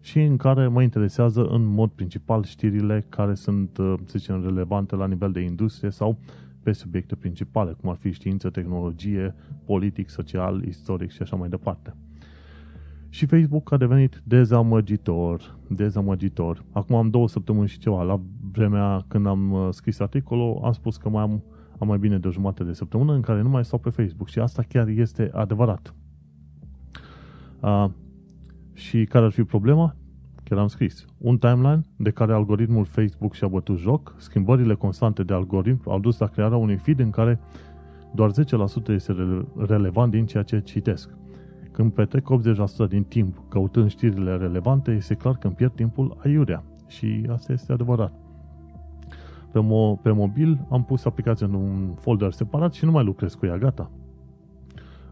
[0.00, 3.70] și în care mă interesează în mod principal știrile care sunt,
[4.04, 6.18] să zicem, relevante la nivel de industrie sau
[6.62, 11.94] pe subiecte principale, cum ar fi știință, tehnologie, politic, social, istoric și așa mai departe.
[13.12, 16.64] Și Facebook a devenit dezamăgitor, dezamăgitor.
[16.70, 18.02] Acum am două săptămâni și ceva.
[18.02, 18.20] La
[18.52, 21.42] vremea când am uh, scris articolul, am spus că mai am,
[21.78, 24.28] am mai bine de o jumătate de săptămână în care nu mai stau pe Facebook
[24.28, 25.94] și asta chiar este adevărat.
[27.60, 27.86] Uh,
[28.72, 29.96] și care ar fi problema?
[30.44, 31.04] Chiar am scris.
[31.18, 36.18] Un timeline de care algoritmul Facebook și-a bătut joc, schimbările constante de algoritm au dus
[36.18, 37.40] la crearea unui feed în care
[38.14, 38.34] doar 10%
[38.88, 41.20] este relevant din ceea ce citesc.
[41.72, 42.28] Când petrec
[42.86, 46.64] 80% din timp căutând știrile relevante, este clar că îmi pierd timpul aiurea.
[46.86, 48.12] Și asta este adevărat.
[49.52, 53.34] Pe, mo- pe mobil am pus aplicația în un folder separat și nu mai lucrez
[53.34, 53.90] cu ea, gata.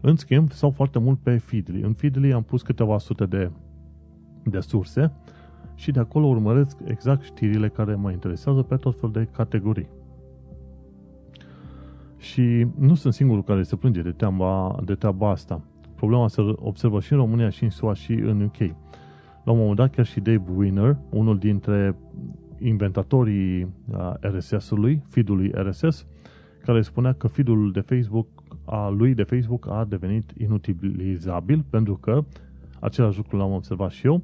[0.01, 1.81] În schimb, sau foarte mult pe Feedly.
[1.81, 3.51] În Feedly am pus câteva sute de,
[4.43, 5.11] de surse
[5.75, 9.89] și de acolo urmăresc exact știrile care mă interesează pe tot fel de categorii.
[12.17, 15.61] Și nu sunt singurul care se plânge de teaba, de teaba asta.
[16.01, 18.57] Problema se observă și în România, și în SUA, și în UK.
[19.43, 21.95] La un moment dat, chiar și Dave Winner, unul dintre
[22.59, 26.05] inventatorii uh, RSS-ului, feed-ului RSS,
[26.65, 28.27] care spunea că feed-ul de Facebook
[28.65, 32.23] a lui de Facebook a devenit inutilizabil pentru că
[32.79, 34.21] același lucru l-am observat și eu.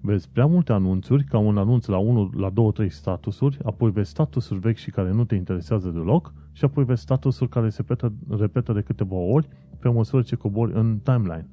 [0.00, 4.10] Vezi prea multe anunțuri, ca un anunț la 1, la 2, 3 statusuri, apoi vezi
[4.10, 8.12] statusuri vechi și care nu te interesează deloc și apoi vezi statusuri care se repetă,
[8.38, 9.48] repetă de câteva ori
[9.80, 11.48] pe măsură ce cobori în timeline.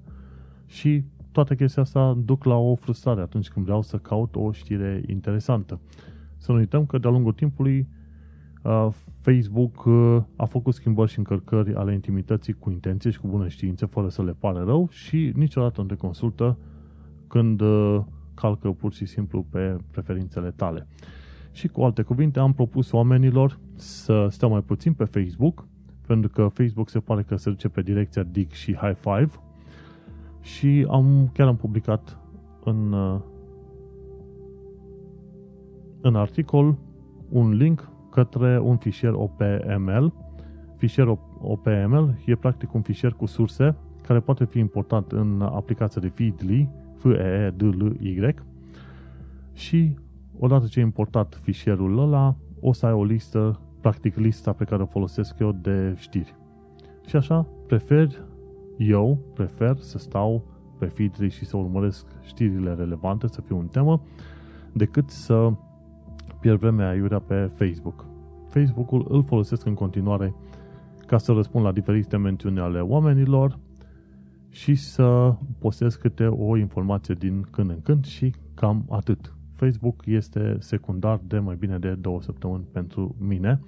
[0.65, 5.03] Și toate chestia asta duc la o frustrare atunci când vreau să caut o știre
[5.07, 5.79] interesantă.
[6.37, 7.87] Să nu uităm că de-a lungul timpului
[8.63, 8.87] uh,
[9.21, 13.85] Facebook uh, a făcut schimbări și încărcări ale intimității cu intenție și cu bună știință,
[13.85, 16.57] fără să le pare rău și niciodată nu te consultă
[17.27, 17.99] când uh,
[18.33, 20.87] calcă pur și simplu pe preferințele tale.
[21.51, 25.67] Și cu alte cuvinte, am propus oamenilor să stea mai puțin pe Facebook,
[26.07, 29.31] pentru că Facebook se pare că se duce pe direcția Dig și High Five
[30.41, 32.19] și am, chiar am publicat
[32.63, 32.93] în,
[36.01, 36.77] în articol
[37.29, 40.13] un link către un fișier OPML.
[40.75, 41.07] Fișier
[41.41, 46.69] OPML e practic un fișier cu surse care poate fi importat în aplicația de Feedly,
[46.95, 48.35] f e e d l y
[49.53, 49.93] și
[50.39, 54.81] odată ce ai importat fișierul ăla, o să ai o listă, practic lista pe care
[54.81, 56.35] o folosesc eu de știri.
[57.05, 58.25] Și așa, prefer,
[58.77, 60.43] eu prefer să stau
[60.77, 64.01] pe Feedly și să urmăresc știrile relevante, să fiu în temă,
[64.73, 65.51] decât să
[66.39, 68.05] pierd vremea aiurea pe Facebook.
[68.47, 70.35] Facebook-ul îl folosesc în continuare
[71.05, 73.59] ca să răspund la diferite mențiuni ale oamenilor
[74.49, 79.36] și să postez câte o informație din când în când și cam atât.
[79.57, 83.59] Facebook este secundar de mai bine de două săptămâni pentru mine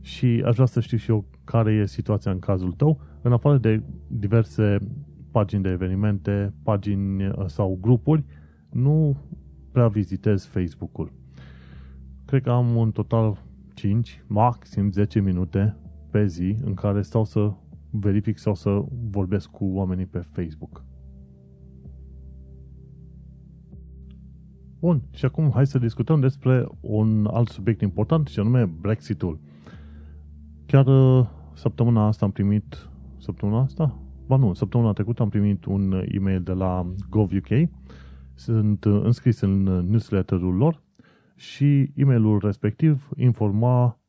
[0.00, 3.58] și aș vrea să știu și eu care e situația în cazul tău, în afară
[3.58, 4.78] de diverse
[5.30, 8.24] pagini de evenimente, pagini uh, sau grupuri,
[8.70, 9.16] nu
[9.72, 11.12] prea vizitez Facebook-ul.
[12.24, 13.42] Cred că am un total
[13.74, 15.76] 5, maxim 10 minute
[16.10, 17.52] pe zi în care stau să
[17.90, 20.84] verific sau să vorbesc cu oamenii pe Facebook.
[24.82, 29.38] Bun, și acum hai să discutăm despre un alt subiect important, și anume Brexitul.
[30.66, 33.98] Chiar uh, săptămâna asta am primit, săptămâna asta?
[34.26, 37.48] Ba nu, săptămâna trecută am primit un e-mail de la GovUK,
[38.34, 40.82] sunt uh, înscris în newsletterul lor
[41.34, 44.00] și e-mailul respectiv informa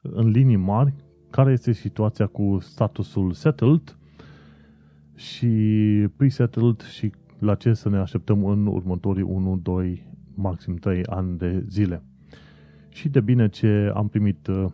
[0.00, 0.94] în linii mari
[1.30, 3.98] care este situația cu statusul settled
[5.14, 5.48] și
[6.16, 7.12] pre-settled și
[7.44, 12.02] la ce să ne așteptăm în următorii 1, 2, maxim 3 ani de zile.
[12.88, 14.66] Și de bine ce am primit uh,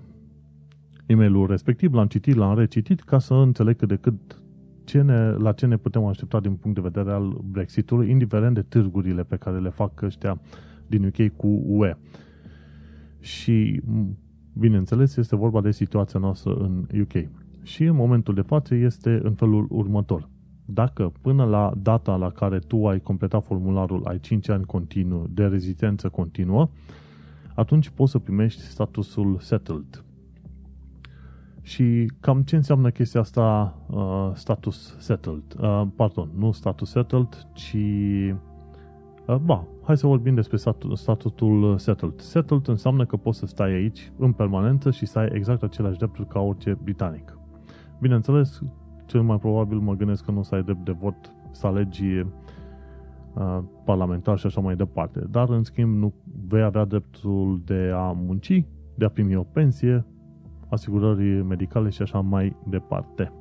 [1.07, 4.43] e-mailul respectiv, l-am citit, l-am recitit ca să înțeleg cât de cât
[4.85, 8.63] ce ne, la ce ne putem aștepta din punct de vedere al Brexitului, indiferent de
[8.63, 10.41] târgurile pe care le fac ăștia
[10.87, 11.97] din UK cu UE.
[13.21, 13.83] Și,
[14.59, 17.29] bineînțeles, este vorba de situația noastră în UK.
[17.63, 20.29] Și în momentul de față este în felul următor.
[20.73, 25.47] Dacă până la data la care tu ai completat formularul ai 5 ani continuu de
[25.47, 26.69] rezidență continuă,
[27.55, 30.05] atunci poți să primești statusul settled.
[31.63, 35.43] Și cam ce înseamnă chestia asta uh, status settled?
[35.61, 37.77] Uh, pardon, nu status settled, ci...
[39.27, 40.57] Uh, ba, hai să vorbim despre
[40.95, 42.21] statutul settled.
[42.21, 46.29] Settled înseamnă că poți să stai aici în permanență și să ai exact aceleași drepturi
[46.29, 47.39] ca orice britanic.
[48.01, 48.63] Bineînțeles,
[49.11, 52.05] cel mai probabil mă gândesc că nu o să ai drept de vot să alegi
[52.05, 55.21] uh, parlamentar și așa mai departe.
[55.31, 56.13] Dar, în schimb, nu
[56.49, 60.05] vei avea dreptul de a munci, de a primi o pensie,
[60.69, 63.33] asigurări medicale și așa mai departe.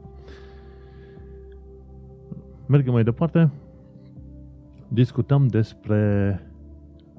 [2.65, 3.49] Mergem mai departe.
[4.87, 6.39] Discutăm despre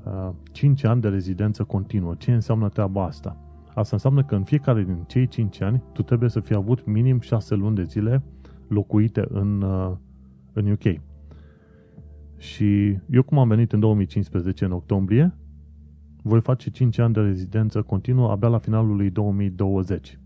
[0.05, 2.15] uh, 5 ani de rezidență continuă.
[2.19, 3.37] Ce înseamnă treaba asta?
[3.75, 7.21] Asta înseamnă că în fiecare din cei 5 ani tu trebuie să fii avut minim
[7.21, 8.23] 6 luni de zile
[8.71, 9.93] locuite în, uh,
[10.53, 11.01] în UK.
[12.37, 15.35] Și eu cum am venit în 2015, în octombrie,
[16.23, 20.19] voi face 5 ani de rezidență continuă abia la finalul lui 2020.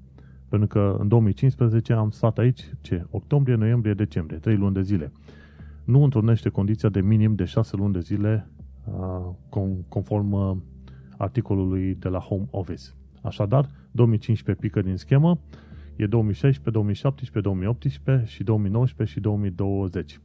[0.48, 3.06] Pentru că în 2015 am stat aici, ce?
[3.10, 5.12] Octombrie, noiembrie, decembrie, 3 luni de zile.
[5.84, 8.48] Nu întrunește condiția de minim de 6 luni de zile
[8.84, 10.56] uh, conform uh,
[11.16, 12.82] articolului de la Home Office.
[13.22, 15.38] Așadar, 2015 pică din schemă,
[15.96, 20.20] e 2016, 2017, 2018 și 2019 și 2020.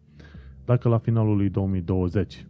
[0.66, 2.46] Dacă la finalul lui 2020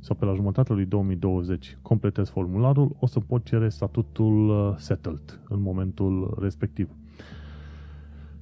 [0.00, 5.40] sau pe la jumătatea lui 2020 completez formularul, o să pot cere statutul uh, settled
[5.48, 6.88] în momentul respectiv.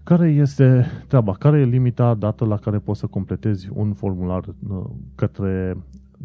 [0.04, 1.32] Care este treaba?
[1.32, 5.76] Care e limita dată la care poți să completezi un formular uh, către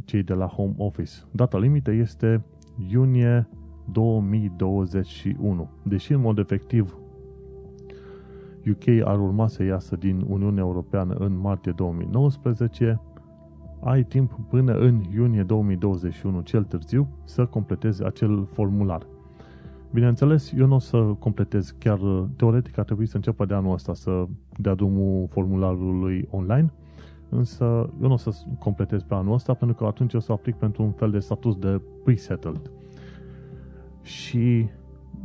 [0.05, 1.11] cei de la Home Office?
[1.31, 2.43] Data limită este
[2.89, 3.47] iunie
[3.91, 5.69] 2021.
[5.83, 6.97] Deși în mod efectiv
[8.69, 13.01] UK ar urma să iasă din Uniunea Europeană în martie 2019,
[13.79, 19.07] ai timp până în iunie 2021 cel târziu să completezi acel formular.
[19.91, 21.99] Bineînțeles, eu nu o să completez chiar,
[22.35, 24.25] teoretic ar trebui să înceapă de anul ăsta să
[24.57, 26.73] dea drumul formularului online,
[27.29, 27.63] însă
[28.01, 30.83] eu nu o să completez pe anul ăsta pentru că atunci o să aplic pentru
[30.83, 32.71] un fel de status de pre-settled.
[34.01, 34.69] Și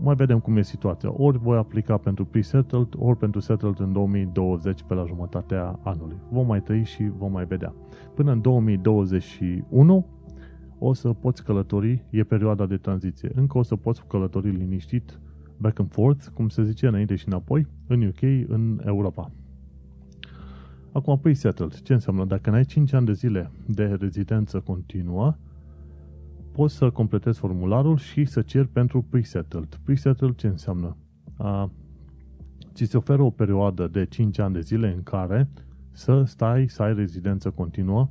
[0.03, 1.13] mai vedem cum e situația.
[1.17, 6.17] Ori voi aplica pentru pre-settled, ori pentru settled în 2020 pe la jumătatea anului.
[6.31, 7.75] Vom mai trăi și vom mai vedea.
[8.15, 10.07] Până în 2021
[10.79, 13.31] o să poți călători, e perioada de tranziție.
[13.35, 15.21] Încă o să poți călători liniștit
[15.57, 19.31] back and forth, cum se zice înainte și înapoi, în UK, în Europa.
[20.93, 21.81] Acum, pre-settled.
[21.81, 22.25] Ce înseamnă?
[22.25, 25.37] Dacă n-ai 5 ani de zile de rezidență continuă,
[26.53, 29.81] poți să completezi formularul și să ceri pentru pre-settled.
[29.85, 30.97] Pre-settled ce înseamnă?
[31.37, 31.71] A,
[32.75, 35.49] ți se oferă o perioadă de 5 ani de zile în care
[35.91, 38.09] să stai, să ai rezidență continuă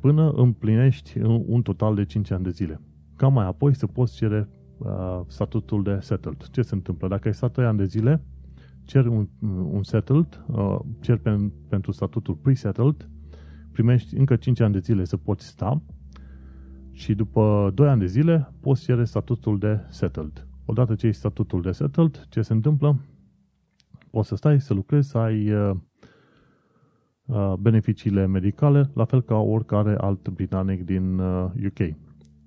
[0.00, 2.80] până împlinești un total de 5 ani de zile.
[3.16, 4.48] Ca mai apoi să poți cere
[4.78, 6.46] uh, statutul de settled.
[6.50, 7.08] Ce se întâmplă?
[7.08, 8.22] Dacă ai stat 3 ani de zile,
[8.82, 9.28] ceri un,
[9.70, 13.08] un settled, uh, ceri pen, pentru statutul pre-settled,
[13.72, 15.82] primești încă 5 ani de zile să poți sta
[16.94, 20.46] și după 2 ani de zile poți cere statutul de settled.
[20.64, 22.96] Odată ce ai statutul de settled, ce se întâmplă?
[24.10, 25.76] Poți să stai, să lucrezi, să ai uh,
[27.24, 31.18] uh, beneficiile medicale, la fel ca oricare alt britanic din
[31.66, 31.78] UK.
[31.78, 31.94] Uh,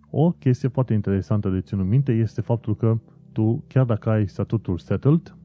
[0.10, 2.97] o chestie foarte interesantă de ținut minte este faptul că
[3.31, 5.37] tu, chiar dacă ai statutul settled,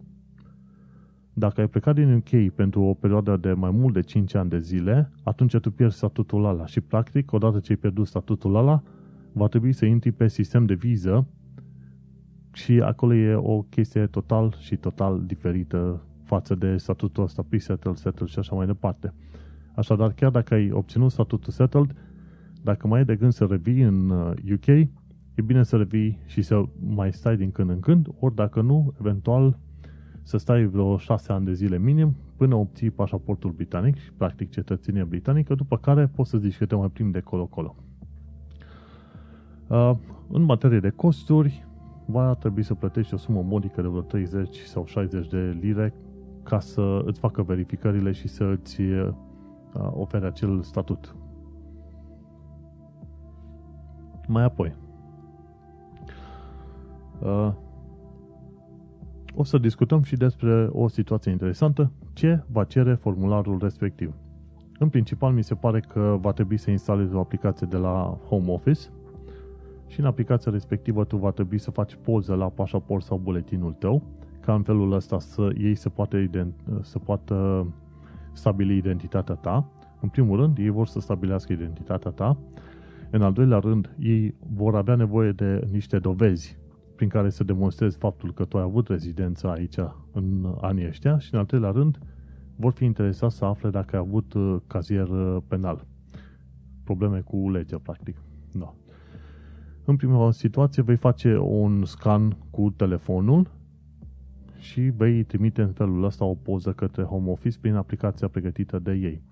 [1.32, 4.60] dacă ai plecat din UK pentru o perioadă de mai mult de 5 ani de
[4.60, 8.82] zile, atunci tu pierzi statutul ăla și practic, odată ce ai pierdut statutul ăla,
[9.32, 11.26] va trebui să intri pe sistem de viză
[12.52, 18.28] și acolo e o chestie total și total diferită față de statutul ăsta pre-settled, settled
[18.28, 19.14] și așa mai departe.
[19.74, 21.94] Așadar, chiar dacă ai obținut statutul settled,
[22.62, 24.10] dacă mai ai de gând să revii în
[24.52, 24.86] UK, uh,
[25.34, 26.62] e bine să revii și să
[26.94, 29.58] mai stai din când în când, ori dacă nu, eventual
[30.22, 35.04] să stai vreo șase ani de zile minim până obții pașaportul britanic și practic cetățenie
[35.04, 37.74] britanică, după care poți să zici că te mai plimbi de colo-colo.
[39.68, 39.92] Uh,
[40.28, 41.66] în materie de costuri,
[42.06, 45.94] va trebui să plătești o sumă modică de vreo 30 sau 60 de lire
[46.42, 49.08] ca să îți facă verificările și să îți uh,
[49.90, 51.16] ofere acel statut.
[54.26, 54.74] Mai apoi,
[57.20, 57.52] uh,
[59.34, 64.14] o să discutăm și despre o situație interesantă, ce va cere formularul respectiv.
[64.78, 68.50] În principal, mi se pare că va trebui să instalezi o aplicație de la Home
[68.50, 68.80] Office
[69.86, 74.02] și în aplicația respectivă tu va trebui să faci poză la pașaport sau buletinul tău,
[74.40, 77.66] ca în felul ăsta să ei să poată, ident- să poată
[78.32, 79.68] stabili identitatea ta.
[80.00, 82.36] În primul rând, ei vor să stabilească identitatea ta.
[83.10, 86.58] În al doilea rând, ei vor avea nevoie de niște dovezi
[87.02, 89.76] prin care să demonstrezi faptul că tu ai avut rezidența aici
[90.12, 91.98] în anii ăștia și în al treilea rând
[92.56, 95.86] vor fi interesați să afle dacă ai avut uh, cazier uh, penal.
[96.84, 98.16] Probleme cu legea, practic.
[98.52, 98.74] Da.
[99.84, 103.50] În prima situație vei face un scan cu telefonul
[104.58, 108.92] și vei trimite în felul ăsta o poză către Home Office prin aplicația pregătită de
[108.92, 109.22] ei.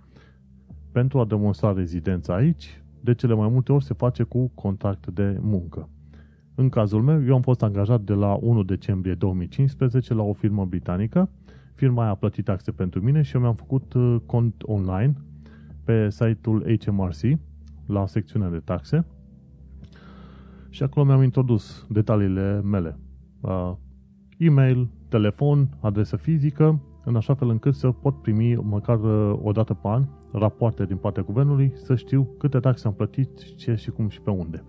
[0.92, 5.38] Pentru a demonstra rezidența aici, de cele mai multe ori se face cu contract de
[5.40, 5.88] muncă.
[6.60, 10.64] În cazul meu, eu am fost angajat de la 1 decembrie 2015 la o firmă
[10.64, 11.30] britanică.
[11.74, 15.14] Firma aia a plătit taxe pentru mine și eu mi-am făcut uh, cont online
[15.84, 17.38] pe site-ul HMRC
[17.86, 19.06] la secțiunea de taxe
[20.68, 22.98] și acolo mi-am introdus detaliile mele.
[23.40, 23.72] Uh,
[24.38, 29.74] e-mail, telefon, adresă fizică, în așa fel încât să pot primi măcar uh, o dată
[29.74, 34.08] pe an rapoarte din partea guvernului, să știu câte taxe am plătit, ce și cum
[34.08, 34.64] și pe unde.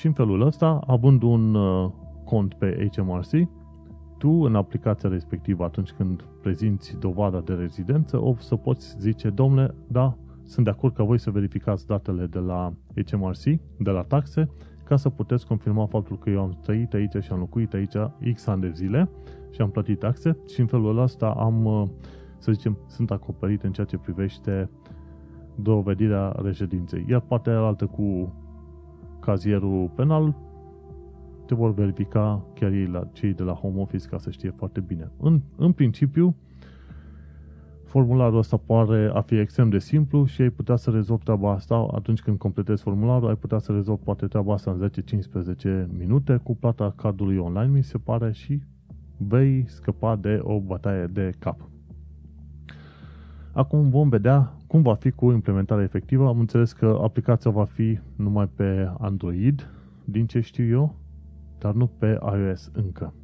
[0.00, 1.90] Și în felul ăsta, având un uh,
[2.24, 3.48] cont pe HMRC,
[4.18, 9.74] tu în aplicația respectivă, atunci când prezinți dovada de rezidență, o să poți zice, domnule,
[9.86, 12.72] da, sunt de acord ca voi să verificați datele de la
[13.10, 13.42] HMRC,
[13.78, 14.50] de la taxe,
[14.84, 17.96] ca să puteți confirma faptul că eu am trăit aici și am locuit aici
[18.34, 19.10] X ani de zile
[19.50, 21.88] și am plătit taxe și în felul ăsta am, uh,
[22.38, 24.70] să zicem, sunt acoperit în ceea ce privește
[25.54, 27.04] dovedirea reședinței.
[27.08, 28.32] Iar partea altă cu
[29.30, 30.34] cazierul penal
[31.46, 34.80] te vor verifica chiar ei la cei de la home office ca să știe foarte
[34.80, 35.10] bine.
[35.20, 36.36] În, în principiu,
[37.84, 41.88] formularul ăsta pare a fi extrem de simplu și ai putea să rezolvi treaba asta
[41.94, 44.90] atunci când completezi formularul, ai putea să rezolvi poate treaba asta în
[45.84, 48.62] 10-15 minute cu plata cardului online, mi se pare, și
[49.16, 51.69] vei scăpa de o bătaie de cap.
[53.52, 56.26] Acum vom vedea cum va fi cu implementarea efectivă.
[56.26, 59.70] Am înțeles că aplicația va fi numai pe Android,
[60.04, 60.94] din ce știu eu,
[61.58, 63.14] dar nu pe iOS încă.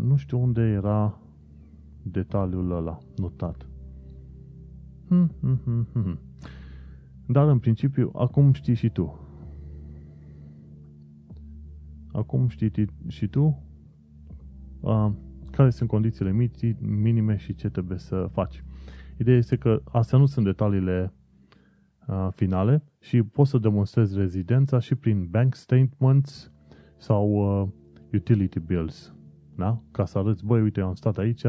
[0.00, 1.18] Nu știu unde era
[2.02, 3.66] detaliul ăla notat.
[5.08, 6.18] Hmm, hmm, hmm, hmm.
[7.26, 9.18] Dar în principiu, acum știi și tu.
[12.12, 12.72] Acum știi
[13.06, 13.62] și tu
[14.80, 15.10] uh,
[15.50, 16.50] care sunt condițiile
[16.80, 18.64] minime și ce trebuie să faci.
[19.20, 21.12] Ideea este că astea nu sunt detaliile
[22.06, 26.52] uh, finale și poți să demonstrezi rezidența și prin bank statements
[26.96, 27.68] sau uh,
[28.12, 29.14] utility bills.
[29.56, 29.82] Da?
[29.90, 31.42] Ca să arăți, băi, uite, am stat aici,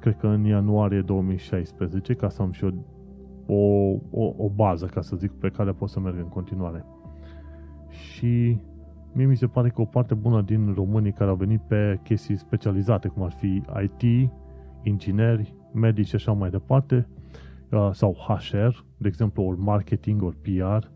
[0.00, 2.70] cred că în ianuarie 2016 ca să am și o,
[3.46, 6.84] o, o, o bază, ca să zic, pe care pot să merg în continuare.
[7.88, 8.58] Și
[9.12, 12.36] mie mi se pare că o parte bună din românii care au venit pe chestii
[12.36, 14.30] specializate, cum ar fi IT,
[14.82, 17.08] ingineri, medici și așa mai departe,
[17.70, 20.86] uh, sau HR, de exemplu, ori marketing, ori PR,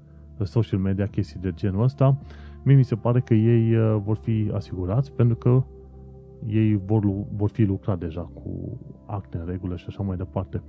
[0.42, 2.18] social media, chestii de genul ăsta,
[2.64, 5.64] mie mi se pare că ei uh, vor fi asigurați pentru că
[6.46, 7.04] ei vor,
[7.36, 10.62] vor fi lucrat deja cu acte în regulă și așa mai departe.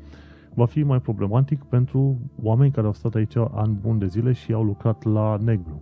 [0.53, 4.53] Va fi mai problematic pentru oameni care au stat aici ani buni de zile și
[4.53, 5.81] au lucrat la negru.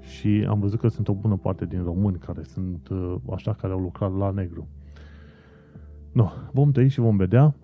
[0.00, 3.72] Și am văzut că sunt o bună parte din români care sunt uh, așa, care
[3.72, 4.68] au lucrat la negru.
[6.12, 7.54] No, vom tăi și vom vedea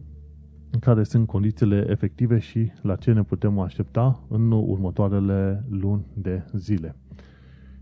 [0.80, 6.96] care sunt condițiile efective și la ce ne putem aștepta în următoarele luni de zile.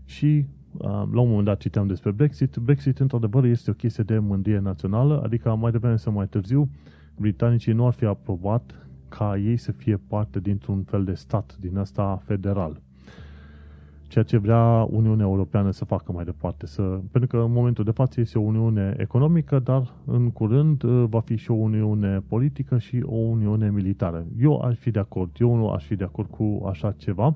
[0.05, 0.45] Și
[1.11, 2.55] la un moment dat citeam despre Brexit.
[2.55, 6.69] Brexit, într-adevăr, este o chestie de mândrie națională, adică mai devreme sau mai târziu,
[7.15, 11.77] britanicii nu ar fi aprobat ca ei să fie parte dintr-un fel de stat din
[11.77, 12.81] asta federal.
[14.07, 16.65] Ceea ce vrea Uniunea Europeană să facă mai departe.
[16.65, 16.81] Să,
[17.11, 21.19] pentru că în momentul de față este o Uniune economică, dar în curând uh, va
[21.19, 24.25] fi și o Uniune politică și o Uniune militară.
[24.39, 25.31] Eu aș fi de acord.
[25.39, 27.35] Eu nu aș fi de acord cu așa ceva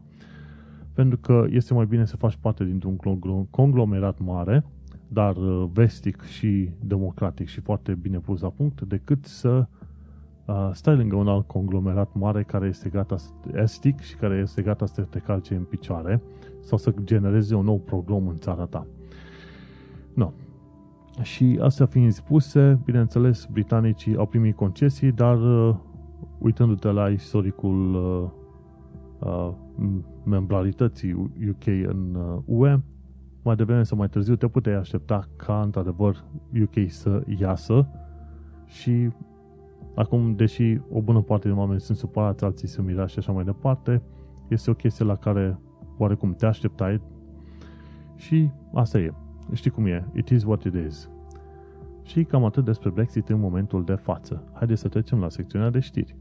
[0.97, 2.97] pentru că este mai bine să faci parte dintr-un
[3.49, 4.65] conglomerat mare,
[5.07, 9.67] dar uh, vestic și democratic și foarte bine pus la punct, decât să
[10.45, 13.15] uh, stai lângă un alt conglomerat mare care este gata
[13.53, 16.21] estic și care este gata să te calce în picioare
[16.59, 18.87] sau să genereze un nou program în țara ta.
[20.13, 20.31] No.
[21.21, 25.75] Și astea fiind spuse, bineînțeles, britanicii au primit concesii, dar uh,
[26.37, 27.93] uitându-te la istoricul
[29.19, 29.51] uh,
[30.23, 31.13] membrarității
[31.49, 32.79] UK în UE, uh,
[33.43, 36.23] mai devreme sau mai târziu te puteai aștepta ca într-adevăr
[36.61, 37.87] UK să iasă
[38.65, 39.09] și
[39.95, 43.43] acum, deși o bună parte din oameni sunt supărați, alții sunt mirați și așa mai
[43.43, 44.01] departe,
[44.47, 45.59] este o chestie la care
[45.97, 47.01] oarecum te așteptai
[48.15, 49.13] și asta e.
[49.53, 50.07] Știi cum e.
[50.13, 51.09] It is what it is.
[52.01, 54.43] Și cam atât despre Brexit în momentul de față.
[54.53, 56.15] Haideți să trecem la secțiunea de știri.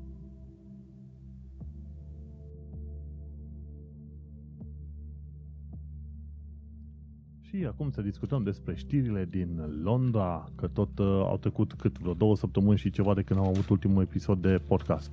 [7.57, 12.12] Și acum să discutăm despre știrile din Londra, că tot uh, au trecut cât vreo
[12.12, 15.12] două săptămâni și ceva de când am avut ultimul episod de podcast.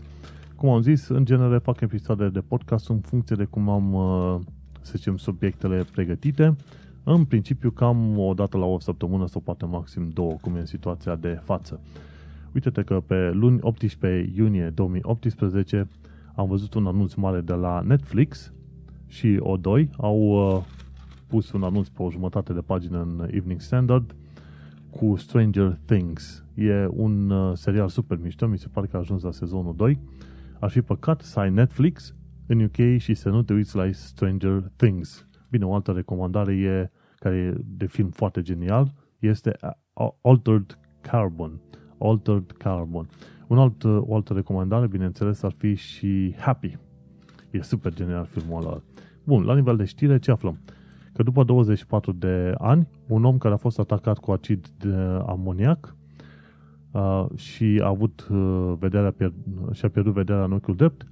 [0.55, 4.39] Cum am zis, în genere fac episoade de podcast în funcție de cum am, uh,
[4.81, 6.55] să zicem, subiectele pregătite.
[7.03, 10.65] În principiu, cam o dată la o săptămână sau poate maxim două, cum e în
[10.65, 11.79] situația de față.
[12.53, 15.87] Uite-te că pe luni 18 iunie 2018
[16.35, 18.53] am văzut un anunț mare de la Netflix
[19.07, 20.63] și O2 au uh,
[21.33, 24.15] pus un anunț pe o jumătate de pagină în Evening Standard
[24.89, 26.43] cu Stranger Things.
[26.53, 29.99] E un uh, serial super mișto, mi se pare că a ajuns la sezonul 2.
[30.59, 32.15] Ar fi păcat să ai Netflix
[32.47, 35.27] în UK și să nu te uiți la Stranger Things.
[35.49, 39.55] Bine, o altă recomandare e, care e de film foarte genial, este
[40.21, 41.61] Altered Carbon.
[41.97, 43.07] Altered Carbon.
[43.47, 46.77] Un alt, uh, o altă recomandare, bineînțeles, ar fi și Happy.
[47.51, 48.81] E super genial filmul ăla.
[49.23, 50.59] Bun, la nivel de știre, ce aflăm?
[51.13, 54.95] Că după 24 de ani, un om care a fost atacat cu acid de
[55.25, 55.95] amoniac
[56.91, 61.07] uh, și a avut uh, vederea pierd- și a pierdut vederea în ochiul drept,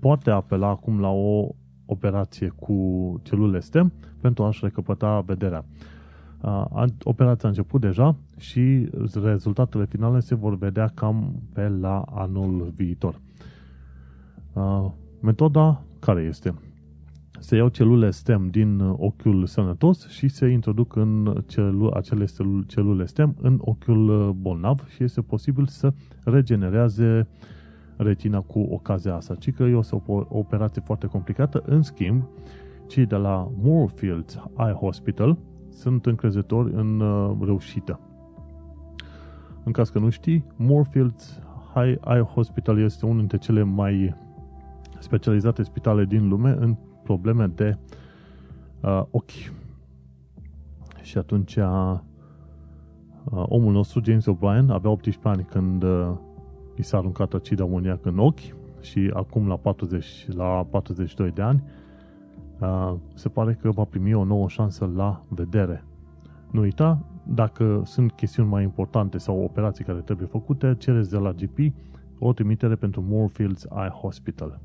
[0.00, 1.48] poate apela acum la o
[1.86, 2.74] operație cu
[3.22, 5.64] celule STEM pentru a-și recăpăta vederea.
[6.42, 8.88] Uh, operația a început deja și
[9.22, 13.20] rezultatele finale se vor vedea cam pe la anul viitor.
[14.52, 14.90] Uh,
[15.20, 16.54] metoda care este?
[17.38, 22.24] Se iau celule STEM din uh, ochiul sănătos și se introduc în celu- acele
[22.66, 25.92] celule STEM în ochiul uh, bolnav și este posibil să
[26.24, 27.28] regenereze
[27.96, 29.34] retina cu ocazia asta.
[29.34, 31.62] Ci că e o, o operație foarte complicată.
[31.66, 32.22] În schimb,
[32.86, 38.00] cei de la Moorfields Eye Hospital sunt încrezători în uh, reușită.
[39.64, 41.40] În caz că nu știi, Moorfields
[42.04, 44.14] Eye Hospital este unul dintre cele mai
[44.98, 46.76] specializate spitale din lume în
[47.08, 47.76] probleme de
[48.80, 49.52] uh, ochi.
[51.02, 51.98] Și atunci uh,
[53.30, 56.10] omul nostru, James O'Brien, avea 18 ani când uh,
[56.76, 61.62] i s-a aruncat acid amoniac în ochi și acum la 40, la 42 de ani
[62.58, 65.84] uh, se pare că va primi o nouă șansă la vedere.
[66.50, 71.32] Nu uita, dacă sunt chestiuni mai importante sau operații care trebuie făcute, cereți de la
[71.32, 71.58] GP
[72.18, 74.60] o trimitere pentru Moorfields Eye Hospital.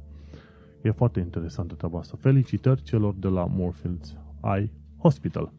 [0.83, 2.17] E foarte interesantă treaba asta.
[2.19, 5.51] Felicitări celor de la Moorfields Eye Hospital.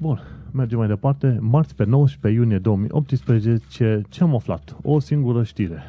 [0.00, 0.18] Bun,
[0.52, 1.38] mergem mai departe.
[1.40, 4.76] Marți pe 19 iunie 2018, ce am aflat?
[4.82, 5.82] O singură știre.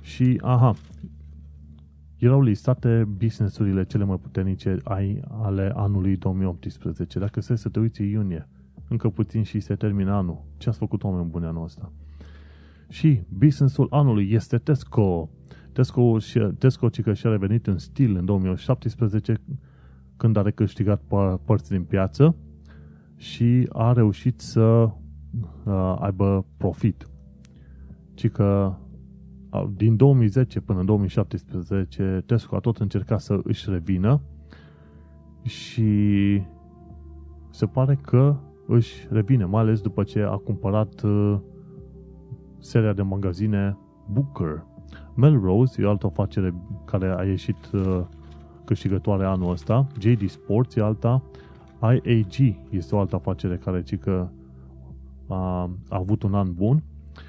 [0.00, 0.74] Și, aha,
[2.16, 7.18] erau listate businessurile cele mai puternice ai, ale anului 2018.
[7.18, 8.48] Dacă se să te uiți iunie,
[8.88, 10.44] încă puțin și se termină anul.
[10.56, 11.92] Ce ați făcut oameni buni anul ăsta?
[12.88, 15.30] Și businessul anului este Tesco.
[15.78, 19.40] Tesco, și, Tesco cică și-a revenit în stil în 2017
[20.16, 21.02] când a recâștigat
[21.44, 22.36] părți din piață
[23.16, 27.08] și a reușit să uh, aibă profit.
[28.14, 28.74] Ci că
[29.50, 34.20] uh, din 2010 până în 2017 Tesco a tot încercat să își revină
[35.42, 35.92] și
[37.50, 41.38] se pare că își revine, mai ales după ce a cumpărat uh,
[42.58, 43.78] seria de magazine
[44.12, 44.67] Booker.
[45.18, 46.54] Melrose e o altă afacere
[46.84, 48.00] care a ieșit uh,
[48.64, 49.86] câștigătoare anul ăsta.
[50.00, 51.22] JD Sports e alta.
[51.82, 54.32] IAG este o altă afacere care cică
[55.26, 56.82] a, a avut un an bun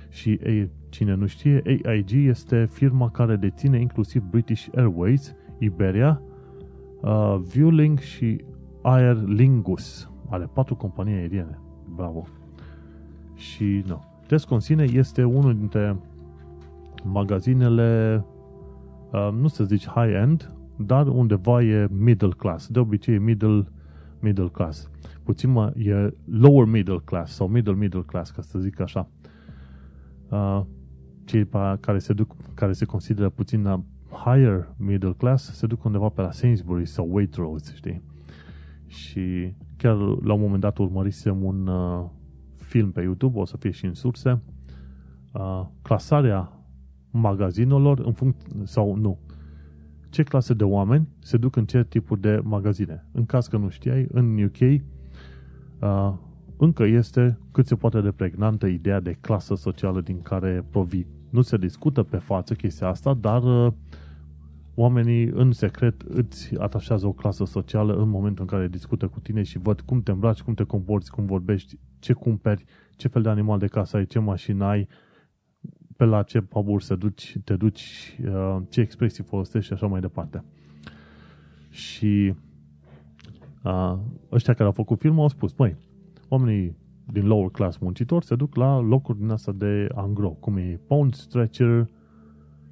[0.10, 6.22] și ei, cine nu știe, AIG este firma care deține inclusiv British Airways, Iberia,
[7.02, 8.44] uh, Vueling și
[8.82, 10.10] Aer Lingus.
[10.30, 11.60] Are patru companii aeriene.
[11.96, 12.28] Bravo.
[13.36, 14.04] Și nu.
[14.28, 15.98] Tesco în sine este unul dintre
[17.04, 18.24] magazinele,
[19.12, 22.68] uh, nu să zici high-end, dar undeva e middle class.
[22.68, 23.66] De obicei e middle,
[24.20, 24.90] middle class.
[25.24, 29.10] Puțin mă, e lower middle class sau middle middle class, ca să zic așa.
[30.30, 30.62] Uh,
[31.26, 31.48] cei
[31.80, 36.32] care se duc, care se consideră puțin higher middle class, se duc undeva pe la
[36.32, 38.02] Sainsbury sau Waitrose, știi?
[38.88, 42.06] Și chiar la un moment dat urmărisem un uh,
[42.56, 44.42] film pe YouTube, o să fie și în surse,
[45.34, 46.59] uh, clasarea
[47.12, 49.20] magazinelor în funcție, sau nu,
[50.10, 53.06] ce clase de oameni se duc în ce tipuri de magazine.
[53.12, 54.60] În caz că nu știai, în UK
[55.80, 56.14] uh,
[56.58, 61.08] încă este cât se poate de pregnantă ideea de clasă socială din care provii.
[61.30, 63.74] Nu se discută pe față chestia asta, dar uh,
[64.76, 69.44] oamenii în secret îți atașează o clasă socială în momentul în care discută cu tine
[69.44, 73.30] și văd cum te îmbraci, cum te comporți, cum vorbești, ce cumperi, ce fel de
[73.30, 74.88] animal de casă ai, ce mașină ai,
[76.00, 80.00] pe la ce puburi să duci, te duci, uh, ce expresii folosești și așa mai
[80.00, 80.44] departe.
[81.70, 82.34] Și
[83.64, 83.98] uh,
[84.32, 85.76] ăștia care au făcut filmul au spus, măi,
[86.30, 86.76] oamenii
[87.12, 91.14] din lower class muncitori se duc la locuri din asta de angro, cum e Pound
[91.14, 91.90] Stretcher,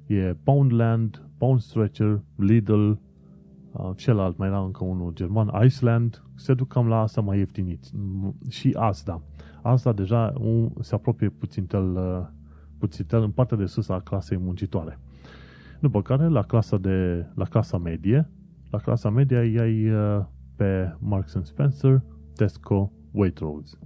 [0.06, 6.68] e Poundland, Pound Stretcher, Lidl, uh, celălalt mai era încă unul german, Iceland, se duc
[6.68, 7.94] cam la asta mai ieftiniți.
[8.48, 9.22] Și asta.
[9.62, 11.96] Asta deja un, se apropie puțin tel,
[12.78, 14.98] uh, puțin tel în partea de sus a clasei muncitoare.
[15.80, 18.30] După care, la clasa, de, la clasa medie,
[18.70, 20.24] la clasa media ai uh,
[20.56, 22.02] pe Marks Spencer,
[22.34, 23.78] Tesco, Waitrose.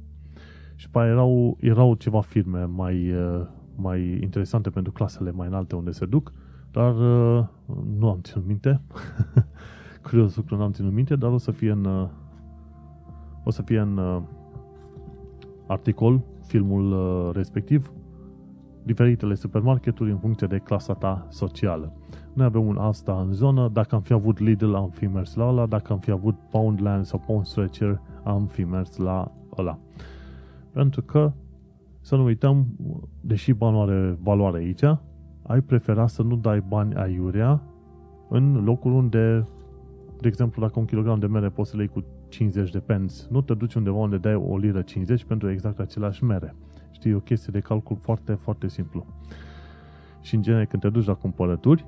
[0.75, 5.91] Și pe erau, erau ceva firme mai, uh, mai interesante pentru clasele mai înalte unde
[5.91, 6.33] se duc,
[6.71, 7.45] dar uh,
[7.99, 8.81] nu am ținut minte.
[10.03, 12.09] Curios lucru nu am ținut minte, dar o să fie în uh,
[13.45, 14.23] o să fie în uh,
[15.67, 17.93] articol filmul uh, respectiv
[18.83, 21.93] diferitele supermarketuri în funcție de clasa ta socială.
[22.33, 25.49] Noi avem un asta în zonă, dacă am fi avut Lidl, am fi mers la
[25.49, 29.79] ăla, dacă am fi avut Poundland sau Pound Stretcher, am fi mers la ăla.
[30.73, 31.33] Pentru că,
[32.01, 32.67] să nu uităm,
[33.21, 34.83] deși banul are valoare aici,
[35.43, 37.63] ai prefera să nu dai bani aiurea
[38.29, 39.47] în locul unde,
[40.21, 43.15] de exemplu, dacă un kilogram de mere poți să le iei cu 50 de pence,
[43.31, 46.55] nu te duci undeva unde dai o liră 50 pentru exact același mere.
[47.03, 49.07] Știi, e o chestie de calcul foarte, foarte simplu.
[50.21, 51.87] Și în genere, când te duci la cumpărături,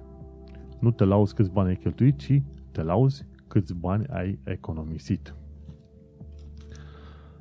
[0.81, 2.43] nu te lauzi câți bani ai cheltuit, ci
[2.73, 5.35] te lauzi câți bani ai economisit.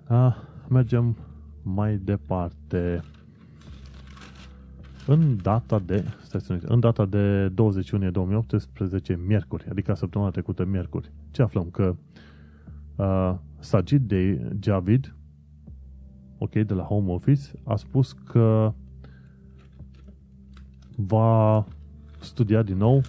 [0.08, 0.36] A,
[0.70, 1.18] mergem
[1.62, 3.02] mai departe.
[5.08, 10.66] În data de, stai să în data de 20 iunie 2018, miercuri, adică săptămâna trecută
[10.66, 11.70] miercuri, ce aflăm?
[11.70, 11.96] Că
[12.96, 15.16] uh, Sajid de Javid,
[16.44, 18.74] ok, de la Home Office, a spus că
[20.96, 21.66] va
[22.20, 23.02] studia din nou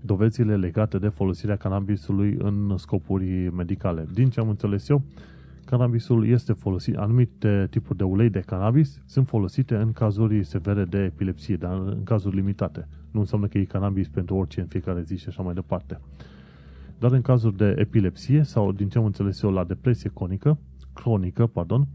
[0.00, 4.06] dovezile legate de folosirea cannabisului în scopuri medicale.
[4.12, 5.02] Din ce am înțeles eu,
[5.64, 10.98] cannabisul este folosit, anumite tipuri de ulei de cannabis sunt folosite în cazuri severe de
[10.98, 12.88] epilepsie, dar în cazuri limitate.
[13.10, 16.00] Nu înseamnă că e cannabis pentru orice în fiecare zi și așa mai departe.
[16.98, 20.58] Dar în cazuri de epilepsie sau, din ce am înțeles eu, la depresie cronică,
[20.92, 21.86] cronică, pardon,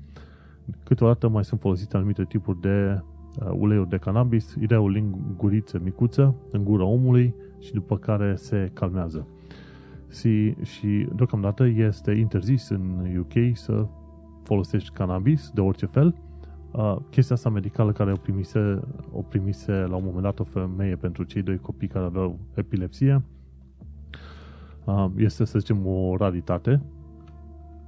[0.84, 3.02] câteodată mai sunt folosite anumite tipuri de
[3.40, 8.72] uh, uleiuri de cannabis, ideea o linguriță micuță în gura omului și după care se
[8.74, 9.28] calmează.
[10.12, 13.88] Și, și deocamdată este interzis în UK să
[14.44, 16.16] folosești cannabis de orice fel.
[16.72, 18.80] Uh, chestia asta medicală care o primise,
[19.12, 23.24] o primise la un moment dat o femeie pentru cei doi copii care aveau epilepsie
[24.86, 26.82] uh, este, să zicem, o raritate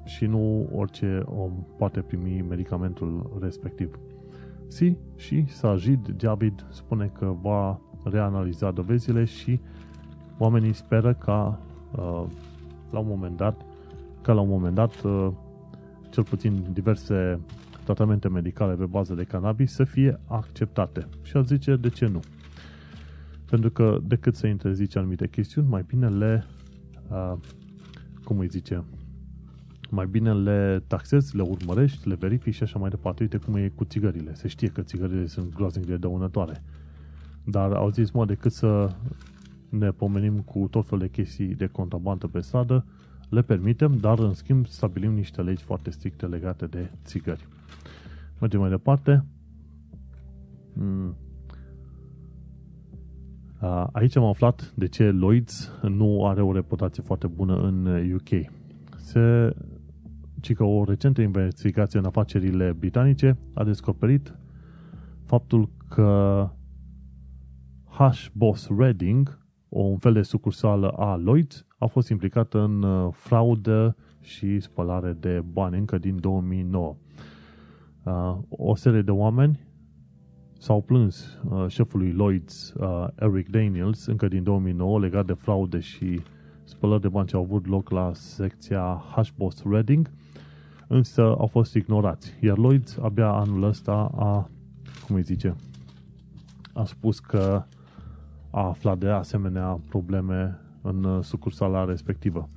[0.06, 4.00] și nu orice om poate primi medicamentul respectiv.
[4.68, 9.60] Si și Sajid Jabid spune că va reanaliza dovezile și
[10.38, 11.62] oamenii speră ca
[11.96, 12.24] uh,
[12.92, 13.62] la un moment dat
[14.22, 15.32] ca la un moment dat uh,
[16.10, 17.40] cel puțin diverse
[17.84, 21.08] tratamente medicale pe bază de cannabis să fie acceptate.
[21.22, 22.20] Și a zice de ce nu.
[23.50, 26.46] Pentru că decât să interzice anumite chestiuni, mai bine le
[27.10, 27.34] uh,
[28.24, 28.84] cum îi zice
[29.90, 33.24] mai bine le taxezi, le urmărești, le verifici și așa mai departe.
[33.24, 34.34] Uite cum e cu țigările.
[34.34, 36.64] Se știe că țigările sunt groaznic de dăunătoare.
[37.44, 38.96] Dar au zis, mă, decât să
[39.70, 42.86] ne pomenim cu tot felul de chestii de contrabandă pe stradă,
[43.30, 47.48] le permitem, dar în schimb stabilim niște legi foarte stricte legate de țigări.
[48.40, 49.26] Mergem mai departe.
[50.74, 51.16] Hmm.
[53.92, 58.52] Aici am aflat de ce Lloyds nu are o reputație foarte bună în UK.
[58.98, 59.56] Se,
[60.42, 64.36] ci că o recentă investigație în afacerile britanice a descoperit
[65.26, 66.50] faptul că
[67.90, 73.14] Hush Boss Reading, o un fel de sucursală a Lloyds, a fost implicată în uh,
[73.14, 76.96] fraudă și spălare de bani încă din 2009.
[78.04, 79.60] Uh, o serie de oameni
[80.58, 82.74] s-au plâns uh, șefului Lloyds,
[83.16, 86.22] Eric Daniels, încă din 2009, legat de fraude și
[86.64, 90.12] spălări de bani ce au avut loc la secția Hushboss Reading,
[90.90, 92.34] însă au fost ignorați.
[92.42, 94.50] Iar Lloyds abia anul ăsta a,
[95.06, 95.56] cum îi zice,
[96.74, 97.64] a spus că
[98.50, 102.50] a aflat de asemenea probleme în uh, sucursala respectivă.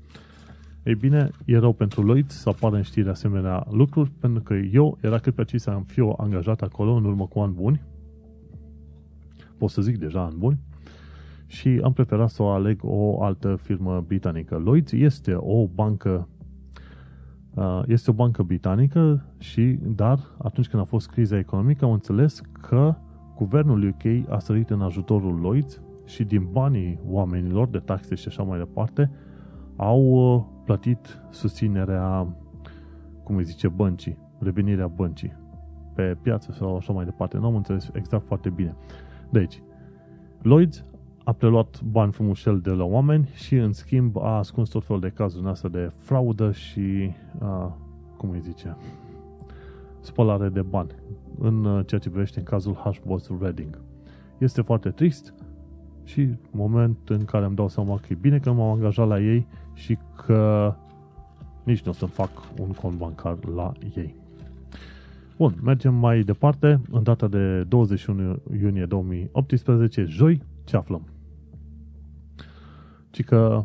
[0.83, 4.99] Ei bine, e rău pentru Lloyd să apară în știri asemenea lucruri, pentru că eu
[5.01, 7.83] era cât pe să am fi o angajat acolo în urmă cu ani buni,
[9.59, 10.59] pot să zic deja ani buni,
[11.47, 14.57] și am preferat să o aleg o altă firmă britanică.
[14.57, 16.42] Lloyd este o bancă uh,
[17.87, 22.95] este o bancă britanică și, dar atunci când a fost criza economică, am înțeles că
[23.37, 28.43] guvernul UK a sărit în ajutorul Lloyd și din banii oamenilor, de taxe și așa
[28.43, 29.11] mai departe,
[29.77, 32.37] au uh, plătit susținerea,
[33.25, 35.37] cum îi zice, băncii, revenirea băncii
[35.95, 37.39] pe piață sau așa mai departe.
[37.39, 38.77] Nu am înțeles exact foarte bine.
[39.31, 39.63] Deci,
[40.43, 40.85] Lloyds
[41.25, 45.09] a preluat bani frumușel de la oameni și în schimb a ascuns tot felul de
[45.09, 47.11] cazuri astea de fraudă și,
[47.41, 47.77] a,
[48.17, 48.77] cum îi zice,
[50.01, 50.91] spălare de bani
[51.39, 53.81] în uh, ceea ce privește în cazul Hushboss Reading.
[54.39, 55.35] Este foarte trist,
[56.05, 59.47] și moment în care îmi dau seama că e bine că m-am angajat la ei
[59.75, 60.75] și că
[61.63, 64.22] nici nu o să fac un cont bancar la ei.
[65.37, 66.81] Bun, mergem mai departe.
[66.91, 71.07] În data de 21 iunie 2018, joi, ce aflăm?
[73.11, 73.65] Ci că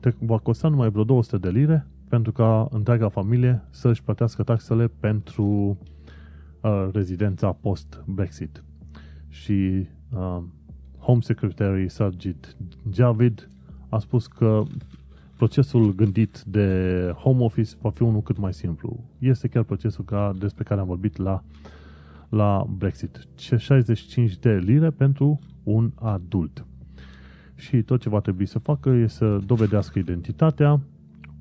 [0.00, 4.88] te va costa numai vreo 200 de lire pentru ca întreaga familie să-și plătească taxele
[4.88, 5.78] pentru
[6.60, 8.64] uh, rezidența post-Brexit.
[9.28, 10.42] Și uh,
[10.98, 12.56] Home Secretary Sajid
[12.92, 13.48] Javid
[13.88, 14.62] a spus că
[15.40, 16.66] procesul gândit de
[17.16, 19.04] Home Office va fi unul cât mai simplu.
[19.18, 21.42] Este chiar procesul ca, despre care am vorbit la,
[22.28, 23.28] la Brexit.
[23.36, 26.66] 65 de lire pentru un adult.
[27.54, 30.80] Și tot ce va trebui să facă este să dovedească identitatea,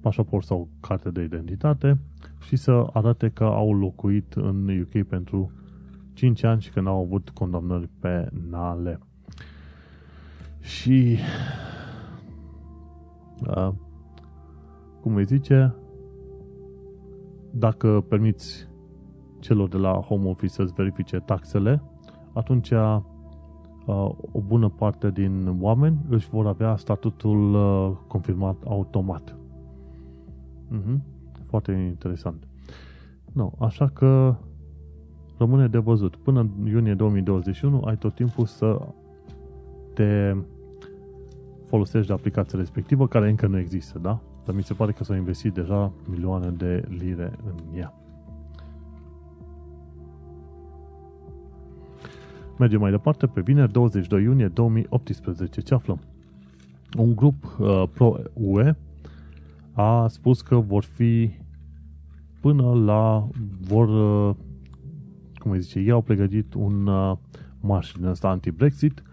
[0.02, 2.00] pașaport sau carte de identitate
[2.46, 5.52] și să arate că au locuit în UK pentru
[6.14, 9.00] 5 ani și că n-au avut condamnări penale.
[10.60, 11.18] Și
[13.48, 13.72] uh,
[15.10, 15.76] cum îi zice,
[17.52, 18.68] dacă permiți
[19.40, 21.82] celor de la home office să-ți verifice taxele,
[22.34, 23.00] atunci uh,
[24.32, 29.38] o bună parte din oameni își vor avea statutul uh, confirmat automat.
[30.72, 30.98] Uh-huh.
[31.46, 32.48] Foarte interesant.
[33.34, 34.36] No, așa că
[35.38, 36.16] rămâne de văzut.
[36.16, 38.88] Până în iunie 2021 ai tot timpul să
[39.94, 40.36] te
[41.66, 44.20] folosești de aplicația respectivă, care încă nu există, da?
[44.50, 47.94] Dar mi se pare că s-au investit deja milioane de lire în ea.
[52.58, 55.62] Mergem mai departe pe vineri 22 iunie 2018.
[55.62, 56.00] Ce aflăm?
[56.98, 58.76] Un grup uh, pro-UE
[59.74, 61.32] a spus că vor fi
[62.42, 63.28] până la
[63.62, 63.88] vor
[64.30, 64.36] uh,
[65.34, 67.18] cum îi zice, ei au pregătit un uh,
[67.60, 69.04] marș din ăsta anti-Brexit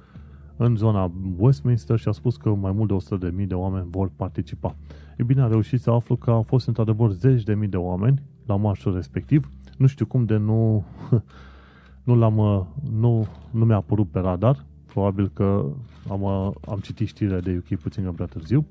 [0.57, 4.76] în zona Westminster și a spus că mai mult de 100.000 de oameni vor participa.
[5.17, 8.23] E bine, a reușit să aflu că au fost într-adevăr zeci de mii de oameni
[8.47, 9.51] la marșul respectiv.
[9.77, 10.85] Nu știu cum de nu,
[12.07, 14.64] nu, l-am, nu, nu mi-a apărut pe radar.
[14.87, 15.64] Probabil că
[16.11, 16.25] am,
[16.69, 18.67] am citit știrile de UK puțin prea târziu.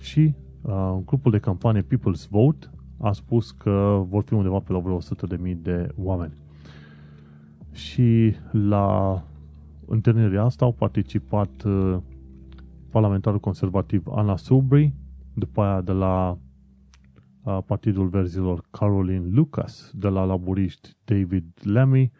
[0.00, 4.78] Și uh, grupul de campanie People's Vote a spus că vor fi undeva pe la
[4.78, 6.32] vreo 100 de mii de oameni.
[7.72, 9.22] Și la
[9.86, 11.96] întâlnirea asta au participat uh,
[12.90, 14.92] parlamentarul conservativ Anna Soubry,
[15.34, 16.38] după aia de la
[17.42, 22.12] uh, Partidul Verzilor Caroline Lucas, de la laburiști David Lemmy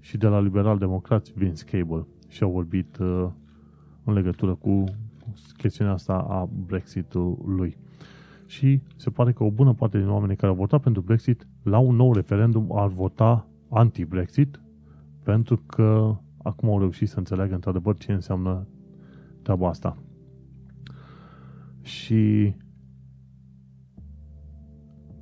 [0.00, 2.06] și de la liberal-democrați Vince Cable.
[2.28, 3.26] Și au vorbit uh,
[4.04, 4.84] în legătură cu
[5.56, 7.76] chestiunea asta a Brexitului.
[8.46, 11.78] Și se pare că o bună parte din oamenii care au votat pentru Brexit la
[11.78, 14.60] un nou referendum ar vota anti-Brexit
[15.22, 18.66] pentru că acum au reușit să înțeleagă într-adevăr ce înseamnă
[19.42, 19.96] treaba asta.
[21.84, 22.54] Și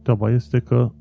[0.03, 0.93] treaba este că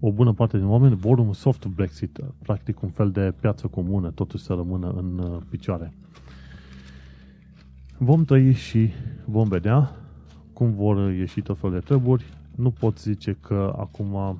[0.00, 4.10] o bună parte din oameni vor un soft Brexit, practic un fel de piață comună,
[4.10, 5.92] totuși să rămână în uh, picioare.
[7.98, 8.90] Vom trăi și
[9.24, 9.90] vom vedea
[10.52, 12.24] cum vor ieși tot felul de treburi.
[12.54, 14.38] Nu pot zice că acum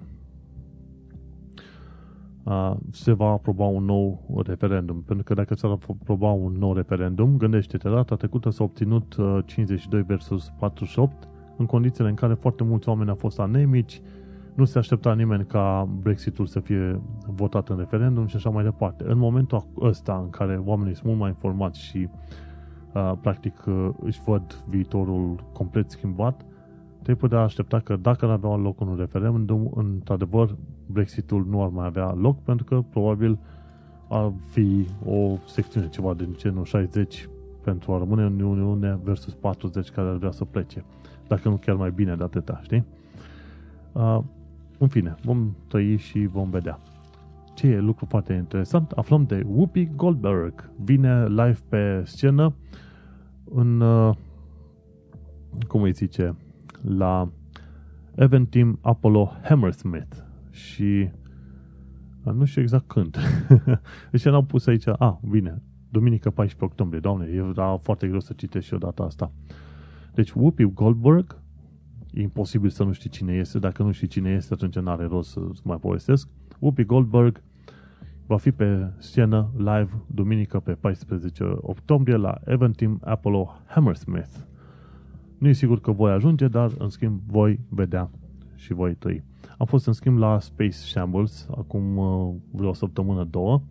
[2.90, 5.02] se va aproba un nou referendum.
[5.02, 10.52] Pentru că dacă s-ar aproba un nou referendum, gândește-te, data trecută s-a obținut 52 versus
[10.58, 14.00] 48, în condițiile în care foarte mulți oameni au fost anemici,
[14.58, 19.04] nu se aștepta nimeni ca Brexitul să fie votat în referendum și așa mai departe.
[19.06, 22.08] În momentul ăsta în care oamenii sunt mult mai informați și
[22.94, 26.46] uh, practic uh, își văd viitorul complet schimbat,
[27.02, 30.56] te putea aștepta că dacă ar avea loc un referendum, într-adevăr,
[30.90, 33.38] Brexitul nu ar mai avea loc, pentru că probabil
[34.08, 37.28] ar fi o secțiune, ceva din genul 60
[37.64, 40.84] pentru a rămâne în Uniune versus 40 care ar vrea să plece.
[41.26, 42.84] Dacă nu chiar mai bine de atâta, știi?
[43.92, 44.18] Uh,
[44.78, 46.78] în fine, vom trăi și vom vedea.
[47.54, 48.90] Ce e lucru foarte interesant?
[48.90, 50.70] Aflăm de Whoopi Goldberg.
[50.84, 52.54] Vine live pe scenă
[53.44, 54.14] în, uh,
[55.66, 56.36] cum îi zice,
[56.96, 57.28] la
[58.14, 60.27] Event Team Apollo Hammersmith
[60.58, 61.10] și
[62.22, 63.16] nu știu exact când.
[64.10, 68.66] deci n-au pus aici, a, bine, duminică 14 octombrie, doamne, era foarte greu să citesc
[68.66, 69.32] și o data asta.
[70.14, 71.40] Deci Whoopi Goldberg,
[72.12, 75.30] e imposibil să nu știi cine este, dacă nu știi cine este, atunci n-are rost
[75.30, 76.28] să mai povestesc.
[76.58, 77.42] Whoopi Goldberg
[78.26, 84.36] va fi pe scenă live duminică pe 14 octombrie la Event Team Apollo Hammersmith.
[85.38, 88.10] Nu e sigur că voi ajunge, dar în schimb voi vedea
[88.54, 89.24] și voi trăi.
[89.58, 93.62] Am fost în schimb la Space Shambles acum uh, vreo săptămână, două,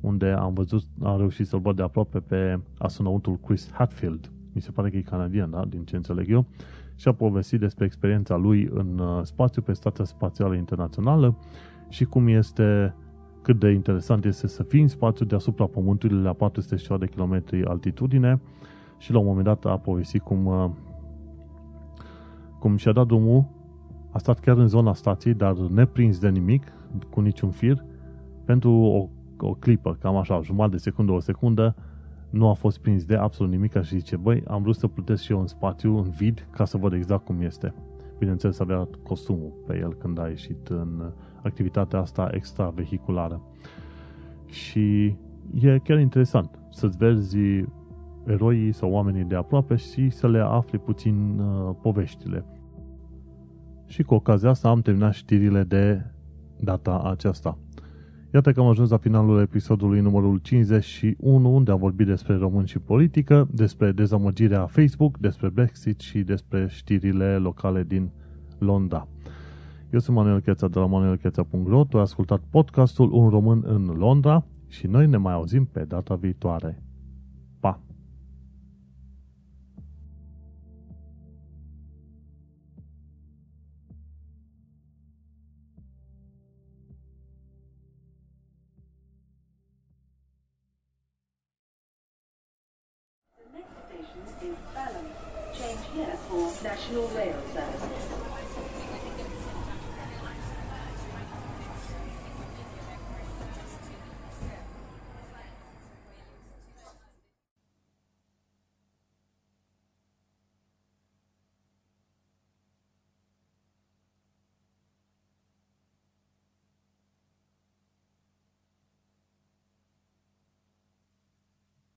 [0.00, 4.30] unde am văzut, am reușit să-l văd de aproape pe astronautul Chris Hadfield.
[4.52, 5.64] Mi se pare că e canadian, da?
[5.64, 6.46] din ce înțeleg eu.
[6.96, 11.36] Și a povestit despre experiența lui în uh, spațiu, pe Stația Spațială Internațională
[11.88, 12.94] și cum este
[13.42, 18.40] cât de interesant este să fii în spațiu deasupra Pământului la 400 de kilometri altitudine
[18.98, 20.70] și la un moment dat a povestit cum, uh,
[22.58, 23.44] cum și-a dat drumul
[24.14, 26.72] a stat chiar în zona stației, dar neprins de nimic,
[27.10, 27.84] cu niciun fir,
[28.44, 29.08] pentru o,
[29.46, 31.76] o clipă, cam așa, jumătate de secundă, o secundă,
[32.30, 35.32] nu a fost prins de absolut nimic și zice, băi, am vrut să plutesc și
[35.32, 37.74] eu în spațiu, în vid, ca să văd exact cum este.
[38.18, 41.12] Bineînțeles, avea costumul pe el când a ieșit în
[41.42, 43.42] activitatea asta extravehiculară.
[44.46, 45.16] Și
[45.60, 47.36] e chiar interesant să-ți vezi
[48.26, 52.44] eroii sau oamenii de aproape și să le afli puțin uh, poveștile.
[53.94, 56.04] Și cu ocazia asta am terminat știrile de
[56.60, 57.58] data aceasta.
[58.32, 62.78] Iată că am ajuns la finalul episodului numărul 51, unde am vorbit despre români și
[62.78, 68.10] politică, despre dezamăgirea Facebook, despre Brexit și despre știrile locale din
[68.58, 69.08] Londra.
[69.92, 74.44] Eu sunt Manuel Cheța de la manuelcheța.ro, tu ai ascultat podcastul Un român în Londra
[74.68, 76.82] și noi ne mai auzim pe data viitoare.
[96.94, 97.33] Change here